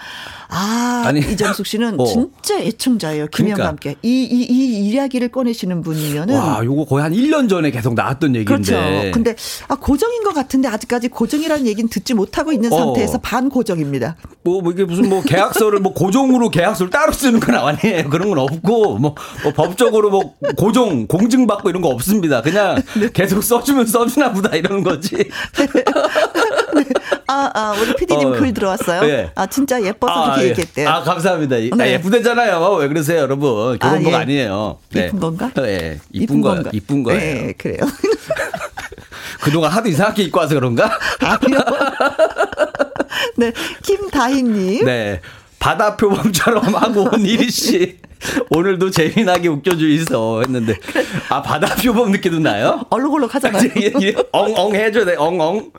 [0.49, 2.05] 아, 아니, 이정숙 씨는 어.
[2.05, 3.27] 진짜 애청자예요.
[3.27, 3.67] 김영과 그러니까.
[3.69, 3.95] 함께.
[4.03, 6.35] 이, 이, 이 이야기를 꺼내시는 분이면은.
[6.35, 8.53] 와, 요거 거의 한 1년 전에 계속 나왔던 얘기인데.
[8.63, 9.11] 그렇죠.
[9.11, 9.35] 근데,
[9.67, 12.77] 아, 고정인 것 같은데 아직까지 고정이라는 얘기는 듣지 못하고 있는 어.
[12.77, 14.15] 상태에서 반고정입니다.
[14.43, 18.09] 뭐, 뭐, 이게 무슨 뭐 계약서를 뭐 고정으로 계약서를 따로 쓰는 건 아니에요.
[18.09, 22.41] 그런 건 없고, 뭐, 뭐 법적으로 뭐 고정, 공증 받고 이런 거 없습니다.
[22.41, 23.09] 그냥 네.
[23.13, 25.15] 계속 써주면 써주나 보다 이러는 거지.
[25.15, 26.83] 네.
[27.27, 29.01] 아, 아, 우리 피디님 어, 글 들어왔어요.
[29.01, 29.31] 네.
[29.35, 30.49] 아, 진짜 예뻐서 아, 그렇게 예.
[30.49, 30.89] 얘기했대요.
[30.89, 31.55] 아, 감사합니다.
[31.57, 31.69] 네.
[31.79, 32.73] 아, 예쁘대잖아요.
[32.75, 33.77] 왜 그러세요, 여러분?
[33.79, 34.25] 교본복 아, 예.
[34.25, 35.07] 니에요 네.
[35.07, 35.51] 이쁜 건가?
[35.55, 35.99] 네.
[36.11, 36.69] 이쁜, 거, 건가?
[36.73, 37.19] 이쁜 거예요.
[37.19, 37.79] 네, 그래요.
[39.41, 40.97] 그동안 하도 이상하게 입고 와서 그런가?
[41.19, 41.59] 아니요.
[43.37, 43.51] 네,
[43.83, 44.85] 김다희님.
[44.85, 45.21] 네.
[45.63, 47.97] 바다 표범처럼 하고 온 이리 씨.
[48.51, 50.75] 오늘도 재미나게 웃겨주이소 했는데
[51.27, 52.85] 아 바다 표범 느낌도 나요?
[52.89, 53.69] 얼룩얼룩 하잖아요.
[54.31, 55.71] 엉엉 해줘야 돼 엉엉.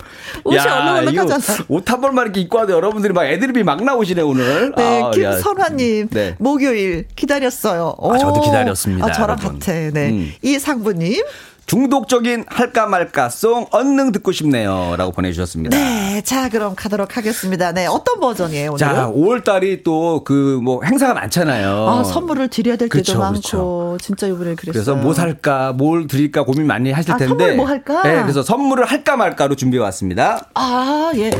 [0.45, 1.65] 옷이 얼룩얼룩 하잖아.
[1.69, 4.73] 옷 한 벌만 이렇게 입고 와도 여러분들이 막 애드립이 막 나오시네 오늘.
[4.77, 6.35] 네 아, 김선화님 네.
[6.39, 7.95] 목요일 기다렸어요.
[8.01, 9.07] 아, 저도 기다렸습니다.
[9.07, 9.59] 아, 저랑 여러분.
[9.59, 9.73] 같아.
[9.73, 10.33] 네 음.
[10.43, 11.23] 이상부님.
[11.67, 14.95] 중독적인 할까 말까 송 언능 듣고 싶네요.
[14.99, 15.77] 라고 보내주셨습니다.
[15.77, 16.23] 네.
[16.23, 17.73] 자, 그럼 가도록 하겠습니다.
[17.73, 17.87] 네.
[17.87, 18.79] 어떤 버전이에요, 오늘?
[18.79, 21.89] 자, 5월달이 또 그 뭐 행사가 많잖아요.
[21.89, 23.41] 아, 선물을 드려야 될 그쵸, 때도 많고.
[23.41, 23.99] 그쵸.
[24.01, 24.73] 진짜 이번에 그랬어요.
[24.73, 27.25] 그래서 뭐 살까, 뭘 드릴까 고민 많이 하실 텐데.
[27.25, 28.03] 아, 선물 뭐 할까?
[28.03, 28.23] 네.
[28.23, 30.47] 그래서 선물을 할까 말까로 준비해 왔습니다.
[30.55, 31.31] 아, 예.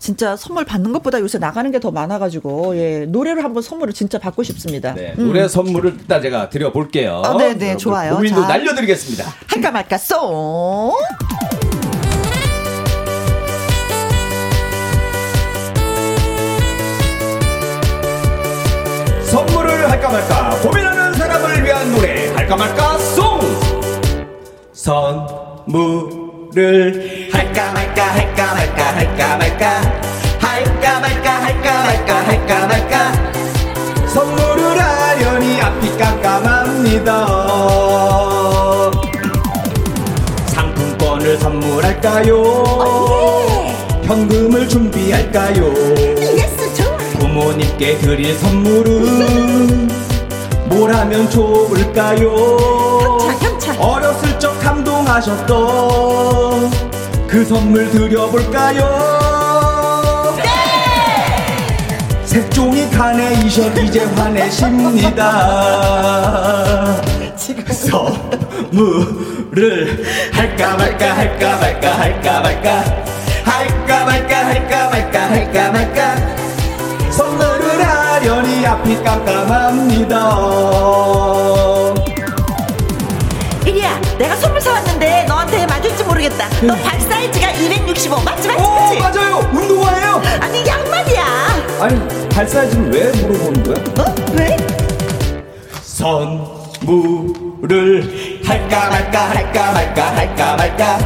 [0.00, 4.42] 진짜 선물 받는 것보다 요새 나가는 게 더 많아가지고 예 노래를 한번 선물을 진짜 받고
[4.42, 4.92] 싶습니다.
[4.94, 5.28] 네, 음.
[5.28, 7.22] 노래 선물을 일단 제가 드려볼게요.
[7.24, 8.16] 아, 네네 좋아요.
[8.16, 9.24] 고민도 자, 날려드리겠습니다.
[9.46, 10.94] 할까 말까 쏙.
[19.24, 23.40] 선물을 할까 말까 고민하는 사람을 위한 노래 할까 말까 송
[24.72, 29.80] 선물 를 할까 말까 할까 말까 할까 말까
[30.40, 33.12] 할까 말까 할까 말까 할까 말까.
[34.08, 37.26] 선물을 하려니 앞이 깜깜합니다.
[40.46, 42.42] 상품권을 선물할까요?
[44.02, 45.72] 현금을 준비할까요?
[47.20, 49.88] 부모님께 드릴 선물은
[50.68, 52.80] 뭘 하면 좋을까요?
[53.78, 54.49] 어렸을 적
[55.14, 56.70] 하셨던
[57.26, 58.88] 그 선물 드려볼까요?
[60.36, 60.42] 네!
[62.24, 65.30] 색종이 카네이션 이제 화내십니다.
[68.70, 72.84] 선물을 할까 말까 할까 말까 할까 말까
[73.44, 76.16] 할까 말까 할까 말까 할까 말까
[77.10, 80.30] 선물을 하려니 앞이 깜깜합니다
[84.20, 86.46] 내가 선물 사왔는데 너한테 맞을지 모르겠다.
[86.60, 88.62] 너 발 사이즈가 265 맞지 맞지?
[88.62, 89.36] 오 맞지 맞아요.
[89.50, 90.22] 운동화예요.
[90.40, 91.24] 아니 양말이야.
[91.80, 93.76] 아니 발 사이즈는 왜 물어보는 거야?
[94.04, 94.14] 어?
[94.34, 94.56] 왜?
[95.82, 97.32] 선물을
[98.44, 100.98] 할까 말까 할까 말까 할까 말까.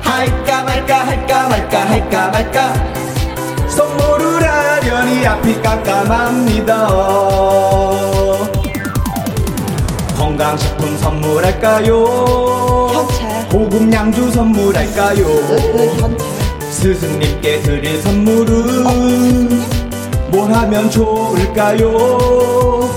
[0.00, 2.72] 할까 말까 할까 말까 할까 말까.
[3.68, 6.88] 선물을 하려니 앞이 깜깜합니다
[10.34, 12.04] 건강식품 선물할까요
[12.92, 13.48] 현찰.
[13.48, 15.24] 고급 양주 선물할까요
[16.00, 16.26] 현찰
[16.70, 19.48] 스승님께 드릴 선물은
[20.30, 22.90] 뭘 하면 좋을까요?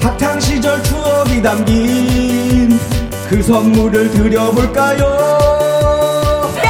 [0.00, 2.78] 학창 시절 추억이 담긴
[3.30, 5.00] 그 선물을 드려볼까요?
[6.56, 6.62] 네!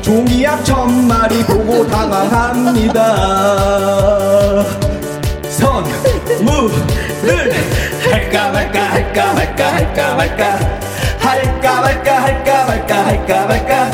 [0.00, 3.04] 종이약 천 마리 보고 당황합니다.
[5.50, 7.52] 선물을
[8.04, 10.58] 할까 말까 할까 말까 할까 말까.
[11.18, 13.90] 할까 말까 할까 말까 할까 말까.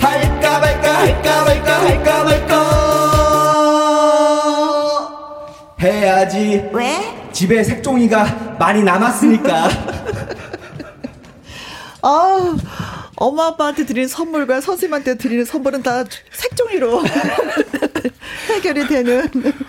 [0.00, 2.56] 할까 말까 할까 말까 할까 말까.
[5.80, 6.68] 해야지.
[6.72, 7.28] 왜?
[7.32, 9.68] 집에 색종이가 많이 남았으니까.
[12.02, 12.56] 아,
[13.16, 17.02] 엄마 아빠한테 드리는 선물과 선생님한테 드리는 선물은 다 색종이로
[18.48, 19.28] 해결이 되는.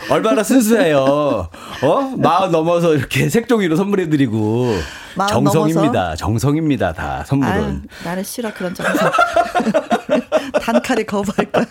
[0.09, 1.49] 얼마나 순수해요.
[1.81, 2.01] 어?
[2.17, 4.75] 마흔 넘어서 이렇게 색종이로 선물해 드리고.
[5.15, 5.91] 마흔 정성입니다.
[5.91, 6.15] 넘어서?
[6.15, 6.93] 정성입니다.
[6.93, 7.53] 다 선물은.
[7.53, 9.11] 아유, 나는 싫어 그런 정서.
[10.61, 11.65] 단칼에 거부할 거야.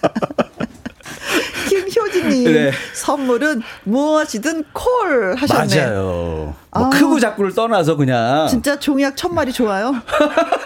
[1.91, 2.73] 김효진님 네.
[2.93, 5.77] 선물은 무엇이든 콜 하셨네.
[5.77, 6.55] 맞아요.
[6.75, 6.91] 뭐 아.
[6.91, 8.47] 크고 작고를 떠나서 그냥.
[8.49, 9.95] 진짜 종이약 천 마리 좋아요.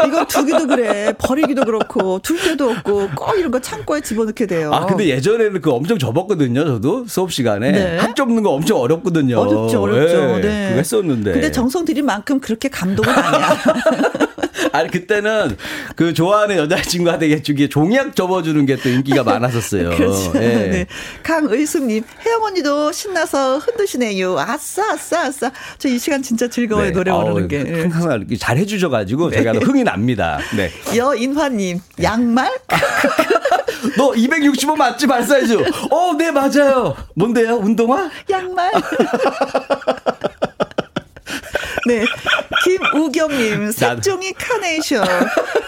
[0.07, 1.13] 이거 두기도 그래.
[1.19, 4.73] 버리기도 그렇고 둘 데도 없고 꼭 이런 거 창고에 집어넣게 돼요.
[4.73, 7.71] 아, 근데 예전에는 그 엄청 접었거든요, 저도 수업 시간에.
[7.73, 7.99] 네.
[7.99, 9.39] 합 접는 거 엄청 어렵거든요.
[9.39, 10.39] 어렵죠, 어렵죠.
[10.39, 10.67] 예, 네.
[10.69, 11.33] 그거 했었는데.
[11.33, 13.57] 근데 정성 들인 만큼 그렇게 감동은 아니야.
[14.73, 15.57] 아니, 그때는
[15.97, 19.91] 그 좋아하는 여자친구한테 주기에 종이약 접어주는 게 또 인기가 많았었어요.
[19.97, 20.33] 그렇죠.
[20.37, 20.39] 예.
[20.41, 20.87] 네.
[21.23, 24.39] 강의숙님, 혜영 언니도 신나서 흔드시네요.
[24.39, 25.51] 아싸, 아싸, 아싸.
[25.79, 26.93] 저 이 시간 진짜 즐거워요, 네.
[26.93, 27.65] 노래 부르는 게.
[27.67, 27.81] 예.
[27.83, 30.39] 항상 이렇게 잘 해주셔가지고 제가 흥이 납니다.
[30.57, 30.71] 네.
[30.97, 32.51] 여인화님, 양말?
[33.97, 35.59] 너 265 맞지, 발 사이즈?
[35.91, 36.97] 어, 네, 맞아요.
[37.15, 37.57] 뭔데요?
[37.57, 38.11] 운동화?
[38.31, 38.71] 양말?
[41.91, 42.05] 네.
[42.65, 45.05] 김우경님, 색종이 카네이션.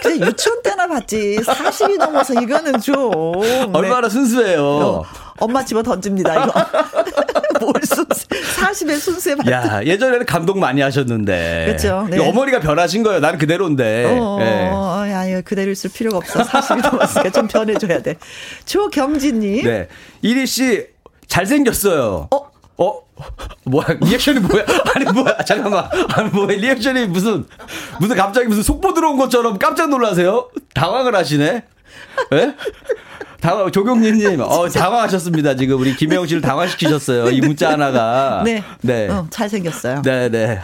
[0.02, 1.38] 그냥 유치원 때나 봤지.
[1.44, 3.10] 40이 넘어서 이거는 좀.
[3.40, 3.70] 네.
[3.72, 4.62] 얼마나 순수해요.
[4.62, 5.04] 어,
[5.38, 6.52] 엄마 집어 던집니다, 이거.
[7.60, 11.64] 뭘 순수, 40의 순수에 봤 야, 예전에는 감동 많이 하셨는데.
[11.66, 12.06] 그렇죠.
[12.10, 12.18] 네.
[12.18, 13.20] 어머니가 변하신 거예요.
[13.20, 14.04] 난 그대로인데.
[14.18, 14.68] 어, 예.
[14.72, 16.42] 어, 야, 이거 그대로 있을 필요가 없어.
[16.42, 18.16] 40이 넘었으니까 좀 변해줘야 돼.
[18.64, 19.64] 조경진님.
[19.64, 19.88] 네.
[20.22, 20.86] 이리 씨,
[21.28, 22.28] 잘생겼어요.
[22.30, 22.50] 어?
[22.78, 23.00] 어?
[23.64, 24.64] 뭐야, 리액션이 뭐야?
[24.94, 25.88] 아니, 뭐야, 잠깐만.
[26.14, 27.46] 아니, 뭐야, 리액션이 무슨,
[28.00, 30.48] 무슨 갑자기 무슨 속보 들어온 것처럼 깜짝 놀라세요?
[30.74, 31.64] 당황을 하시네?
[32.32, 32.54] 예?
[33.40, 35.56] 당황, 조경진님, 어, 당황하셨습니다.
[35.56, 37.30] 지금 우리 김혜영 씨를 당황시키셨어요.
[37.30, 38.42] 이 문자 하나가.
[38.44, 38.62] 네.
[38.82, 39.08] 네.
[39.08, 40.02] 어, 잘생겼어요.
[40.02, 40.60] 네, 네.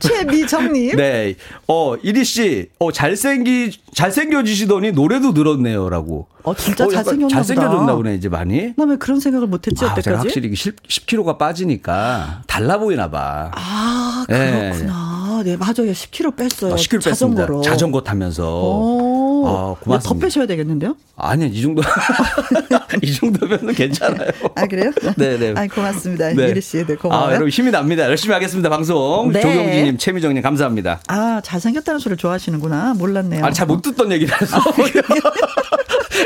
[0.00, 0.96] 최미정님.
[0.96, 1.34] 네.
[1.68, 5.88] 어, 이리 씨, 어, 잘생기, 잘생겨지시더니 노래도 늘었네요.
[5.88, 6.26] 라고.
[6.44, 7.36] 어, 진짜 약간 잘생겼나 보다.
[7.36, 8.72] 잘생겨졌나 보네, 이제 많이.
[8.76, 10.18] 나 왜 그런 생각을 못했지, 아, 제가?
[10.18, 13.50] 확실히 10, 10kg가 빠지니까 달라 보이나 봐.
[13.54, 14.70] 아, 네.
[14.72, 15.42] 그렇구나.
[15.44, 15.90] 네, 맞아요.
[15.92, 16.72] 10kg 뺐어요.
[16.72, 17.10] 어, 10kg 뺐습니다.
[17.42, 17.62] 자전거로.
[17.62, 18.44] 자전거 타면서.
[18.60, 19.11] 오,
[19.46, 20.00] 아, 고맙습니다.
[20.00, 20.96] 더 빼셔야 되겠는데요?
[21.16, 21.82] 아니야, 이 정도.
[23.02, 24.28] 이 정도면 괜찮아요.
[24.54, 24.90] 아, 그래요?
[25.16, 25.54] 네네.
[25.56, 26.30] 아, 고맙습니다.
[26.30, 27.26] 이리 씨, 네, 고마워요.
[27.26, 28.04] 아, 여러분 힘이 납니다.
[28.04, 29.30] 열심히 하겠습니다, 방송.
[29.32, 29.40] 네.
[29.40, 31.00] 조경진님, 최미정님, 감사합니다.
[31.08, 32.94] 아, 잘생겼다는 소리를 좋아하시는구나.
[32.94, 33.44] 몰랐네요.
[33.44, 34.58] 아, 잘 못 듣던 얘기라서.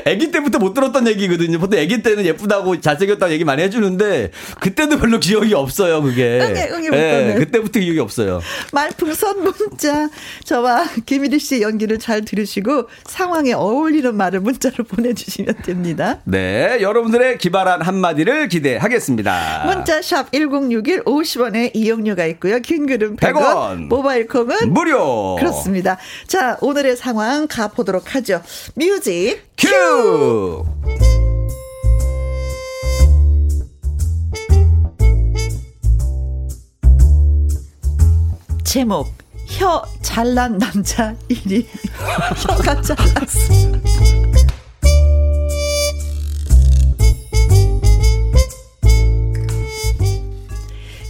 [0.07, 1.59] 아기 때부터 못 들었던 얘기거든요.
[1.59, 6.41] 보통 아기 때는 예쁘다고 잘생겼다고 얘기 많이 해주는데, 그때도 별로 기억이 없어요, 그게.
[6.41, 7.35] 응애, 응애 못 예.
[7.39, 8.41] 그때부터 기억이 없어요.
[8.73, 10.09] 말풍선 문자.
[10.45, 16.21] 저와 김일희 씨의 연기를 잘 들으시고 상황에 어울리는 말을 문자로 보내주시면 됩니다.
[16.25, 19.65] 네, 여러분들의 기발한 한마디를 기대하겠습니다.
[19.67, 22.59] 문자샵 1061 50원의 이용료가 있고요.
[22.61, 23.87] 긴 글은 100원, 100원.
[23.89, 25.37] 모바일 콩은 무료!
[25.37, 25.99] 그렇습니다.
[26.27, 28.43] 자, 오늘의 상황 가보도록 하죠.
[28.75, 29.69] 뮤직 큐!
[38.77, 39.09] 제목
[39.47, 41.65] 혀 잘난 남자 1위.
[42.47, 43.55] 혀가 잘났어.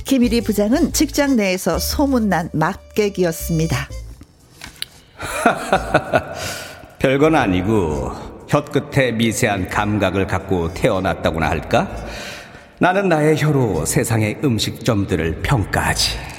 [0.05, 3.89] 김일희 부장은 직장 내에서 소문난 막객이었습니다.
[7.01, 11.89] 별건 아니고 혀끝에 미세한 감각을 갖고 태어났다고나 할까?
[12.79, 16.37] 나는 나의 혀로 세상의 음식점들을 평가하지.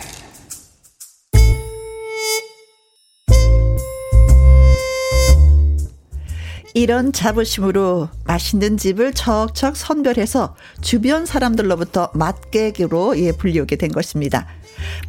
[6.77, 14.45] 이런 자부심으로 맛있는 집을 척척 선별해서 주변 사람들로부터 맛객으로 예, 불리우게 된 것입니다.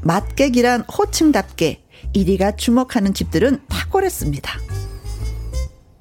[0.03, 1.83] 맛객이란 호칭답게
[2.15, 4.88] 1위가 주목하는 집들은 탁월했습니다.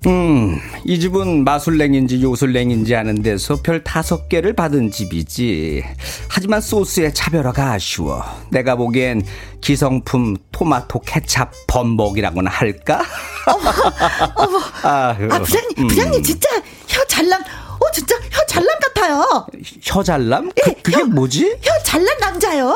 [0.05, 5.83] 음, 이 집은 마술랭인지 요술랭인지 하는 데서 별 다섯 개를 받은 집이지.
[6.29, 8.23] 하지만 소스의 차별화가 아쉬워.
[8.51, 9.23] 내가 보기엔
[9.59, 13.01] 기성품 토마토 케찹 범벅이라고나 할까?
[13.47, 13.71] 어머,
[14.35, 14.59] 어머.
[14.83, 15.87] 아, 부장님, 음.
[15.87, 16.47] 부장님 진짜
[16.87, 19.47] 혀 잘남, 어, 진짜 혀 잘남 같아요.
[19.81, 20.51] 혀 잘남?
[20.51, 21.57] 그, 예, 그게 혀, 뭐지?
[21.61, 22.75] 혀 잘남 남자요.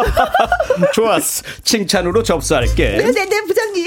[0.94, 1.42] 좋았어.
[1.64, 2.96] 칭찬으로 접수할게.
[2.96, 3.86] 네네네, 부장님.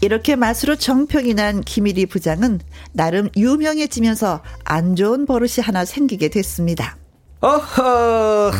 [0.00, 2.60] 이렇게 맛으로 정평이 난 김일희 부장은
[2.92, 6.96] 나름 유명해지면서 안 좋은 버릇이 하나 생기게 됐습니다.
[7.40, 8.50] 어허,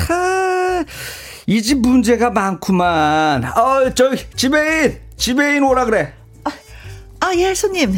[1.47, 3.45] 이집 문제가 많구만.
[3.45, 6.13] 어, 저 지배인, 지배인 오라 그래.
[6.45, 6.51] 아,
[7.21, 7.95] 아 예, 손님.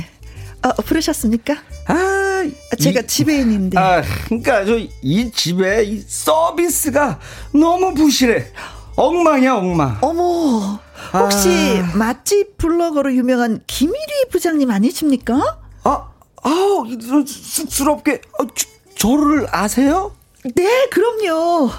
[0.64, 1.54] 어, 부르셨습니까?
[1.88, 2.44] 아,
[2.80, 3.78] 제가 이, 지배인인데.
[3.78, 7.18] 아, 그러니까 저 이 집에 이 서비스가
[7.52, 8.46] 너무 부실해.
[8.94, 9.98] 엉망이야, 엉망.
[10.00, 10.78] 어머.
[11.12, 11.96] 혹시 아...
[11.96, 15.58] 맛집 블로거로 유명한 김일희 부장님 아니십니까?
[15.84, 16.08] 아,
[16.42, 16.86] 아우,
[17.26, 18.20] 쑥스럽게.
[18.38, 20.12] 아, 저, 저를 아세요?
[20.56, 21.70] 네, 그럼요.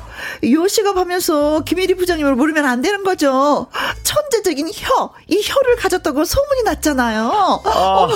[0.41, 3.67] 요식업 하면서 김일희 부장님을 모르면 안 되는 거죠.
[4.03, 7.61] 천재적인 혀, 이 혀를 가졌다고 소문이 났잖아요.
[7.65, 8.07] 아,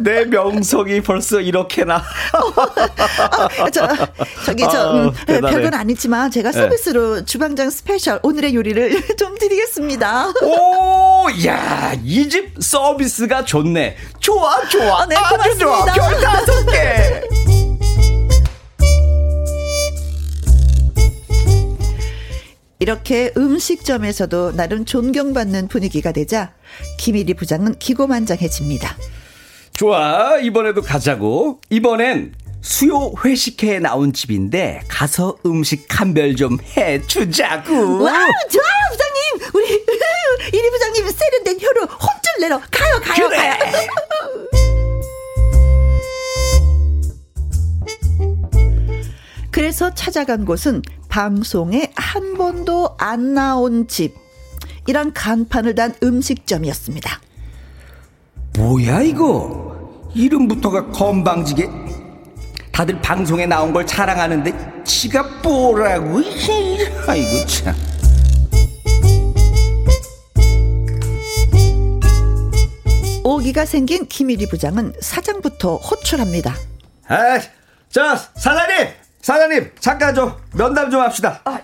[0.00, 2.02] 내 명성이 벌써 이렇게나.
[2.32, 3.86] 아, 저,
[4.46, 6.60] 저기, 저, 아, 음, 별건 아니지만 제가 네.
[6.62, 7.24] 서비스로 네.
[7.26, 10.32] 주방장 스페셜 오늘의 요리를 좀 드리겠습니다.
[10.42, 13.96] 오, 야, 이 집 서비스가 좋네.
[14.20, 15.04] 좋아, 좋아.
[15.06, 15.84] 네, 아주 좋아.
[15.84, 17.20] 별 다섯 개.
[22.82, 26.52] 이렇게 음식점에서도 나름 존경받는 분위기가 되자
[26.98, 28.96] 김일희 부장은 기고만장해집니다.
[29.72, 31.60] 좋아, 이번에도 가자고.
[31.70, 38.02] 이번엔 수요 회식회에 나온 집인데 가서 음식 한별 좀 해주자고.
[38.02, 38.12] 와,
[38.50, 39.50] 좋아요, 부장님.
[39.54, 39.66] 우리
[40.58, 43.38] 이리 부장님 세련된 혀로 혼쭐 내러 가요, 가요, 그래.
[43.38, 43.86] 가요.
[49.52, 54.14] 그래서 찾아간 곳은 방송에 한 번도 안 나온 집.
[54.86, 57.20] 이런 간판을 단 음식점이었습니다.
[58.56, 60.08] 뭐야 이거?
[60.14, 61.68] 이름부터가 건방지게
[62.72, 66.22] 다들 방송에 나온 걸 자랑하는데 지가 뭐라고?
[67.06, 67.74] 아이고 참.
[73.22, 76.54] 오기가 생긴 김일희 부장은 사장부터 호출합니다.
[77.08, 77.38] 아,
[77.90, 81.40] 자 사장님 사장님 잠깐 좀 면담 좀 합시다.
[81.44, 81.58] 아,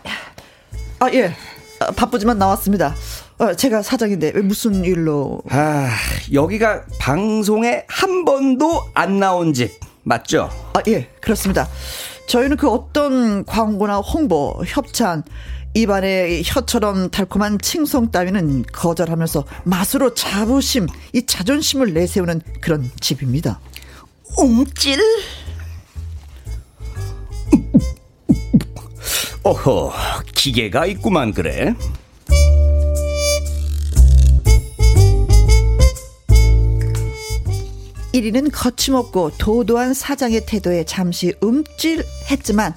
[1.01, 1.35] 아 예.
[1.81, 2.95] 아, 바쁘지만 나왔습니다.
[3.39, 5.43] 어, 제가 사장인데 왜 무슨 일로?
[5.51, 5.91] 아
[6.33, 10.51] 여기가 방송에 한 번도 안 나온 집 맞죠?
[10.75, 11.69] 아 예 그렇습니다.
[12.29, 15.23] 저희는 그 어떤 광고나 홍보, 협찬,
[15.75, 23.61] 입안에 혀처럼 달콤한 칭송 따위는 거절하면서 맛으로 자부심, 이 자존심을 내세우는 그런 집입니다.
[24.37, 25.01] 움찔.
[29.43, 29.93] 어허,
[30.35, 31.75] 기계가 있구만 그래.
[38.13, 42.75] 이리는 거침없고 도도한 사장의 태도에 잠시 움찔했지만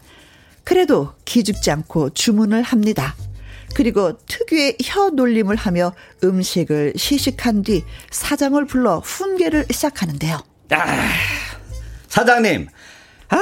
[0.64, 3.16] 그래도 기죽지 않고 주문을 합니다.
[3.74, 5.94] 그리고 특유의 혀 놀림을 하며
[6.24, 10.40] 음식을 시식한 뒤 사장을 불러 훈계를 시작하는데요.
[10.72, 11.10] 아,
[12.08, 12.68] 사장님,
[13.32, 13.38] 아,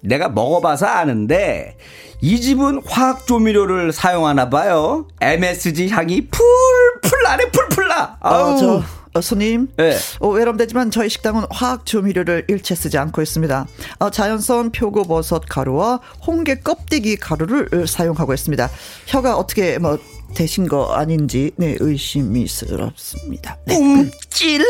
[0.00, 1.76] 내가 먹어봐서 아는데
[2.20, 5.06] 이 집은 화학 조미료를 사용하나 봐요.
[5.20, 8.16] MSG 향이 풀풀 나네 풀풀 나.
[8.20, 8.52] 아우.
[8.52, 8.82] 어, 저
[9.14, 9.96] 어, 손님, 네.
[10.20, 13.66] 어, 외람되지만 저희 식당은 화학 조미료를 일체 쓰지 않고 있습니다.
[14.00, 18.68] 어, 자연산 표고버섯 가루와 홍게 껍데기 가루를 사용하고 있습니다.
[19.06, 19.98] 혀가 어떻게 뭐
[20.34, 23.56] 되신 거 아닌지 네 의심이스럽습니다.
[23.64, 23.76] 네.
[23.76, 24.62] 움찔.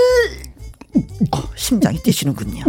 [1.32, 2.62] 어, 심장이 뛰시는군요.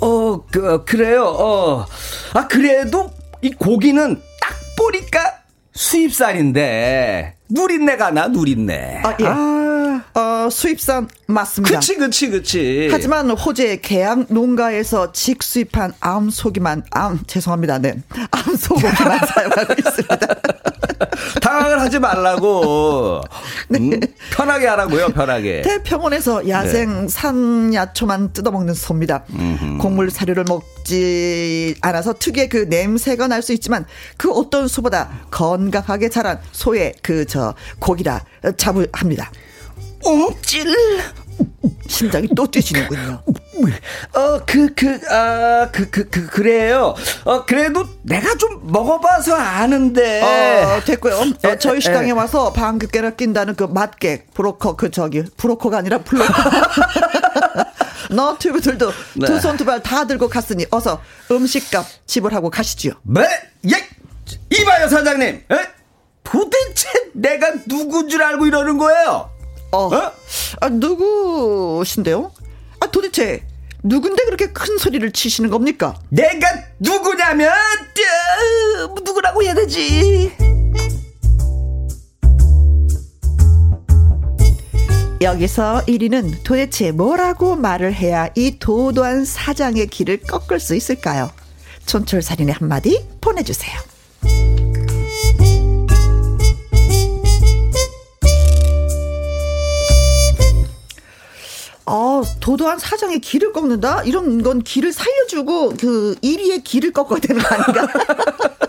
[0.00, 1.24] 어, 그, 그래요.
[1.26, 1.86] 어.
[2.34, 3.10] 아, 그래도
[3.42, 5.34] 이 고기는 딱 보니까
[5.74, 9.02] 수입산인데, 누린내가 나, 누린내.
[9.04, 9.26] 아, 예.
[9.26, 10.02] 아.
[10.14, 11.78] 어, 수입산 맞습니다.
[11.78, 12.88] 그치, 그치, 그치.
[12.90, 17.78] 하지만 호재 계양 농가에서 직수입한 암 소기만, 암, 죄송합니다.
[17.78, 17.94] 네.
[18.30, 20.18] 암 소고기만 사용하고 있습니다.
[21.42, 23.22] 당황을 하지 말라고.
[23.68, 23.78] 네.
[23.78, 24.00] 음,
[24.32, 25.62] 편하게 하라고요, 편하게.
[25.62, 27.08] 대평원에서 야생 네.
[27.08, 29.24] 산야초만 뜯어먹는 소입니다.
[29.30, 29.78] 음흠.
[29.78, 33.84] 곡물 사료를 먹지 않아서 특유의 그 냄새가 날 수 있지만
[34.16, 38.24] 그 어떤 소보다 건강하게 자란 소의 그 저 고기라
[38.56, 39.30] 자부합니다.
[40.04, 40.66] 웅찔
[41.88, 43.22] 심장이 또 뛰시는군요.
[44.14, 46.94] 어, 그, 그, 아, 그, 그, 그, 그래요.
[47.24, 50.22] 어, 그래도 내가 좀 먹어봐서 아는데.
[50.22, 51.14] 어, 됐고요.
[51.44, 56.32] 어, 저희 식당에 와서 방귀 깨나 낀다는 그 맛객, 브로커, 그 저기, 브로커가 아니라 블로커.
[58.10, 59.26] 너튜브들도 네.
[59.26, 62.92] 두손 두 발 다 들고 갔으니 어서 음식값 지불하고 가시지요.
[63.02, 63.22] 네?
[63.72, 63.88] 예?
[64.56, 65.26] 이봐요, 사장님.
[65.50, 65.56] 에?
[66.22, 69.30] 도대체 내가 누군 줄 알고 이러는 거예요?
[69.72, 69.94] 어.
[69.94, 70.12] 어?
[70.60, 72.32] 아, 누구신데요?
[72.80, 73.42] 아, 도대체
[73.82, 75.98] 누군데 그렇게 큰 소리를 치시는 겁니까?
[76.08, 76.48] 내가
[76.78, 80.32] 누구냐면 어, 누구라고 해야 되지?
[85.20, 91.30] 여기서 1위는 도대체 뭐라고 말을 해야 이 도도한 사장의 길을 꺾을 수 있을까요?
[91.86, 93.78] 촌철살인의 한마디 보내주세요.
[101.86, 104.02] 아, 도도한 사장의 길을 꺾는다?
[104.02, 107.86] 이런 건 길을 살려주고 그 1위의 길을 꺾어야 되는 거 아닌가?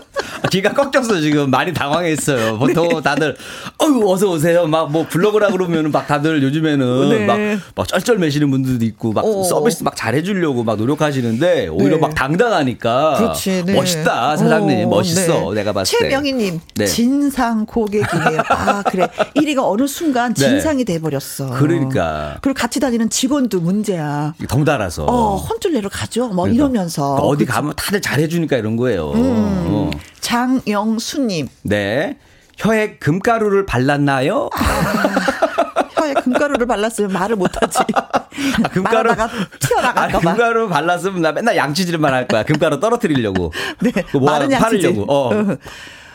[0.50, 2.58] 귀가 꺾였어 지금 많이 당황했어요.
[2.58, 3.00] 보통 네.
[3.02, 3.36] 다들
[3.82, 4.66] 어유 어서 오세요.
[4.66, 7.26] 막 뭐 블로그라 그러면은 막 다들 요즘에는 네.
[7.26, 7.38] 막,
[7.74, 9.42] 막 쩔쩔매시는 분들도 있고 막 어.
[9.42, 12.00] 서비스 막 잘해주려고 막 노력하시는데 오히려 네.
[12.00, 13.74] 막 당당하니까 그렇지, 네.
[13.74, 15.54] 멋있다 사장님 어, 멋있어 네.
[15.56, 16.04] 내가 봤을 때.
[16.08, 16.86] 최명희님 네.
[16.86, 18.40] 진상 고객이네요.
[18.48, 21.50] 아 그래 1위가 어느 순간 진상이 돼버렸어.
[21.58, 24.32] 그러니까 그리고 같이 다니는 직원도 문제야.
[24.48, 25.04] 덩달아서.
[25.04, 26.28] 어 혼쭐 내러 가죠.
[26.28, 26.54] 뭐 그러니까.
[26.54, 27.52] 이러면서 그러니까 어디 그치?
[27.52, 29.10] 가면 다들 잘해주니까 이런 거예요.
[29.12, 29.64] 음.
[29.68, 29.90] 어.
[30.38, 31.48] 장영수님.
[31.62, 32.16] 네.
[32.58, 34.50] 혀에 금가루를 발랐나요?
[34.52, 37.78] 아, 혀에 금가루를 발랐으면 말을 못하지.
[37.94, 39.14] 아, 금가루
[39.60, 42.44] 튀어나갈까 아, 금가루 발랐으면 나 맨날 양치질만 할 거야.
[42.44, 43.52] 금가루 떨어뜨리려고.
[43.80, 43.92] 네.
[44.12, 44.94] 뭐 마른 양치질.
[44.94, 45.12] 팔려고.
[45.12, 45.30] 어.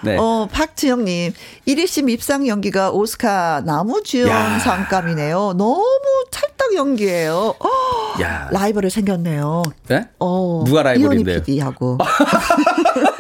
[0.04, 0.18] 네.
[0.18, 1.32] 어, 박지영님,
[1.66, 5.54] 1위씨 밉상 연기가 오스카 나무주연 상감이네요.
[5.58, 5.86] 너무
[6.30, 7.56] 찰떡 연기예요.
[7.58, 8.50] 어, 야.
[8.52, 9.64] 라이벌이 생겼네요.
[9.88, 10.10] 네?
[10.20, 11.36] 어, 누가 라이벌인데요?
[11.38, 12.00] 이현희 PD하고.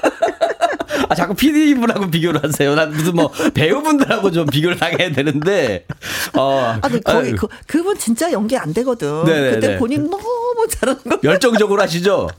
[1.34, 2.76] 아, 자꾸 PD분하고 비교를 하세요.
[2.76, 5.86] 난 무슨 뭐 배우분들하고 좀 비교를 하게 되는데.
[6.38, 6.78] 어.
[6.82, 9.26] 아, 거기 그, 그분 진짜 연기 안 되거든.
[9.26, 9.52] 네네네.
[9.52, 10.24] 그때 본인 너무
[10.70, 11.20] 잘하는 거.
[11.24, 12.30] 열정적으로 하시죠?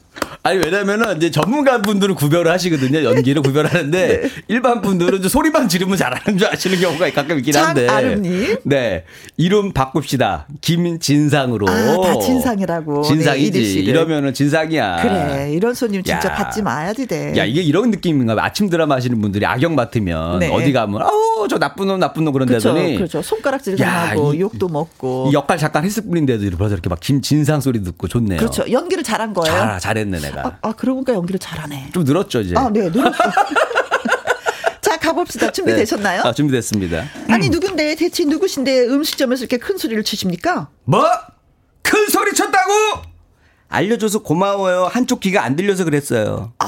[0.42, 3.03] 아니 왜냐면은 이제 전문가 분들은 구별을 하시거든요.
[3.03, 4.30] 연기를 구별하는데 네.
[4.49, 7.86] 일반 분들은 소리만 지르면 잘하는 줄 아시는 경우가 가끔 있긴 한데.
[7.86, 8.57] 장아름님.
[8.64, 9.05] 네.
[9.36, 10.47] 이름 바꿉시다.
[10.61, 11.66] 김진상으로.
[11.68, 13.03] 아, 다 진상이라고.
[13.03, 13.62] 네, 진상이지.
[13.62, 15.03] 네, 이러면은 진상이야.
[15.03, 15.53] 그래.
[15.53, 16.34] 이런 손님 진짜 야.
[16.34, 17.32] 받지 마야지 돼.
[17.36, 18.45] 야 이게 이런 느낌인가 봐.
[18.45, 20.51] 아침 드라 마 하시는 분들이 악역 맡으면 네.
[20.53, 22.97] 어디 가면 아우 저 나쁜 놈 나쁜 놈 그런다더니.
[22.97, 23.22] 그렇죠.
[23.22, 25.30] 손가락질 당하고 욕도 먹고.
[25.32, 28.39] 역할 잠깐 했을 뿐인데도 벌써 이렇게 막 김진상 소리 듣고 좋네요.
[28.39, 28.64] 그렇죠.
[28.70, 29.57] 연기를 잘한 거예요.
[29.57, 30.47] 잘 잘했네 내가.
[30.47, 31.91] 아, 아 그러고 보니까 연기를 잘하네.
[31.93, 32.55] 좀 늘었죠 이제.
[32.57, 33.12] 아, 네, 늘었어.
[34.80, 35.51] 자, 가봅시다.
[35.51, 36.22] 준비되셨나요?
[36.22, 36.28] 네.
[36.28, 37.05] 아, 준비됐습니다.
[37.28, 40.68] 아니, 누군데, 대체 누구신데 음식점에서 이렇게 큰 소리를 치십니까?
[40.85, 41.05] 뭐?
[41.82, 42.70] 큰 소리 쳤다고?
[43.68, 44.85] 알려줘서 고마워요.
[44.85, 46.53] 한쪽 귀가 안 들려서 그랬어요.
[46.59, 46.66] 아,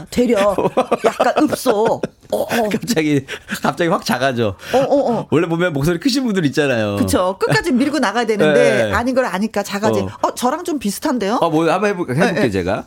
[0.00, 0.56] 아, 되려.
[1.04, 2.00] 약간 읍소.
[2.32, 2.68] 어, 어.
[2.70, 3.24] 갑자기,
[3.62, 4.56] 갑자기 확 작아져.
[4.72, 5.26] 어, 어, 어.
[5.30, 6.96] 원래 보면 목소리 크신 분들 있잖아요.
[6.96, 7.36] 그쵸.
[7.38, 8.92] 끝까지 밀고 나가야 되는데, 네.
[8.92, 10.00] 아닌 걸 아니까 작아지.
[10.00, 10.08] 어.
[10.22, 11.38] 어, 저랑 좀 비슷한데요?
[11.40, 12.50] 어, 뭐, 한번 해볼게, 해볼게 네, 네.
[12.50, 12.84] 제가.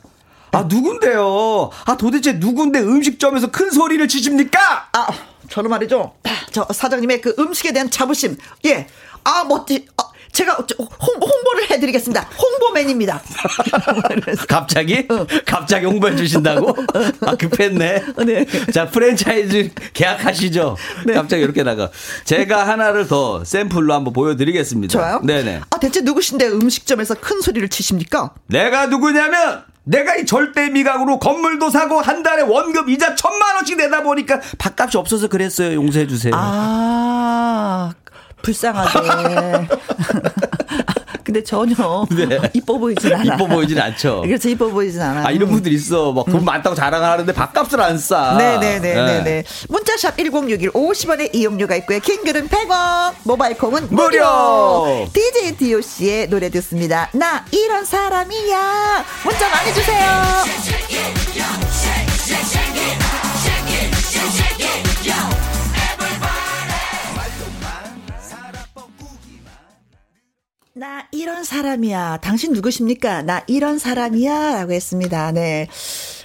[0.52, 1.72] 아, 누군데요?
[1.86, 4.60] 아, 도대체 누군데 음식점에서 큰 소리를 치십니까?
[4.94, 5.08] 아,
[5.50, 6.14] 저는 말이죠.
[6.52, 8.38] 저 사장님의 그 음식에 대한 자부심.
[8.66, 8.88] 예.
[9.24, 9.88] 아, 멋지.
[9.98, 10.04] 아,
[10.34, 10.88] 제가 홍,
[11.22, 12.28] 홍보를 해드리겠습니다.
[12.42, 13.22] 홍보맨입니다.
[14.50, 15.06] 갑자기?
[15.10, 15.26] 어.
[15.46, 16.76] 갑자기 홍보해 주신다고?
[17.22, 18.04] 아, 급했네.
[18.26, 18.46] 네.
[18.74, 20.76] 자, 프랜차이즈 계약하시죠?
[21.06, 21.14] 네.
[21.14, 21.90] 갑자기 이렇게 나가.
[22.26, 24.92] 제가 하나를 더 샘플로 한번 보여드리겠습니다.
[24.92, 25.22] 좋아요?
[25.24, 25.62] 네네.
[25.70, 28.34] 아, 대체 누구신데 음식점에서 큰 소리를 치십니까?
[28.48, 34.02] 내가 누구냐면, 내가 이 절대 미각으로 건물도 사고 한 달에 원금 이자 천만 원씩 내다
[34.02, 35.74] 보니까 밥값이 없어서 그랬어요.
[35.76, 36.34] 용서해 주세요.
[36.36, 37.92] 아,
[38.44, 39.68] 불쌍하게.
[41.24, 41.74] 근데 전혀
[42.12, 42.38] 네.
[42.54, 43.24] 이뻐 보이진 않아.
[43.24, 44.22] 이뻐 보이진 않죠.
[44.22, 44.50] 그렇죠.
[44.50, 45.26] 이뻐 보이진 않아.
[45.26, 46.12] 아, 이런 분들 있어.
[46.12, 46.46] 막돈 음.
[46.46, 48.36] 많다고 자랑을 하는데 밥값을 안 싸.
[48.38, 49.24] 네네네네네.
[49.24, 49.44] 네.
[49.70, 52.00] 문자샵 1061 50원의 이용료가 있고요.
[52.00, 53.14] 킹글은 100원.
[53.24, 54.84] 모바일 콩은 무료.
[54.84, 55.08] 무료.
[55.14, 57.10] DJ DOC의 노래 듣습니다.
[57.14, 59.06] 나 이런 사람이야.
[59.24, 60.44] 문자 많이 주세요.
[70.76, 72.18] 나 이런 사람이야.
[72.24, 73.22] 당신 누구십니까?
[73.22, 74.56] 나 이런 사람이야.
[74.56, 75.32] 라고 했습니다.
[75.32, 75.68] 네.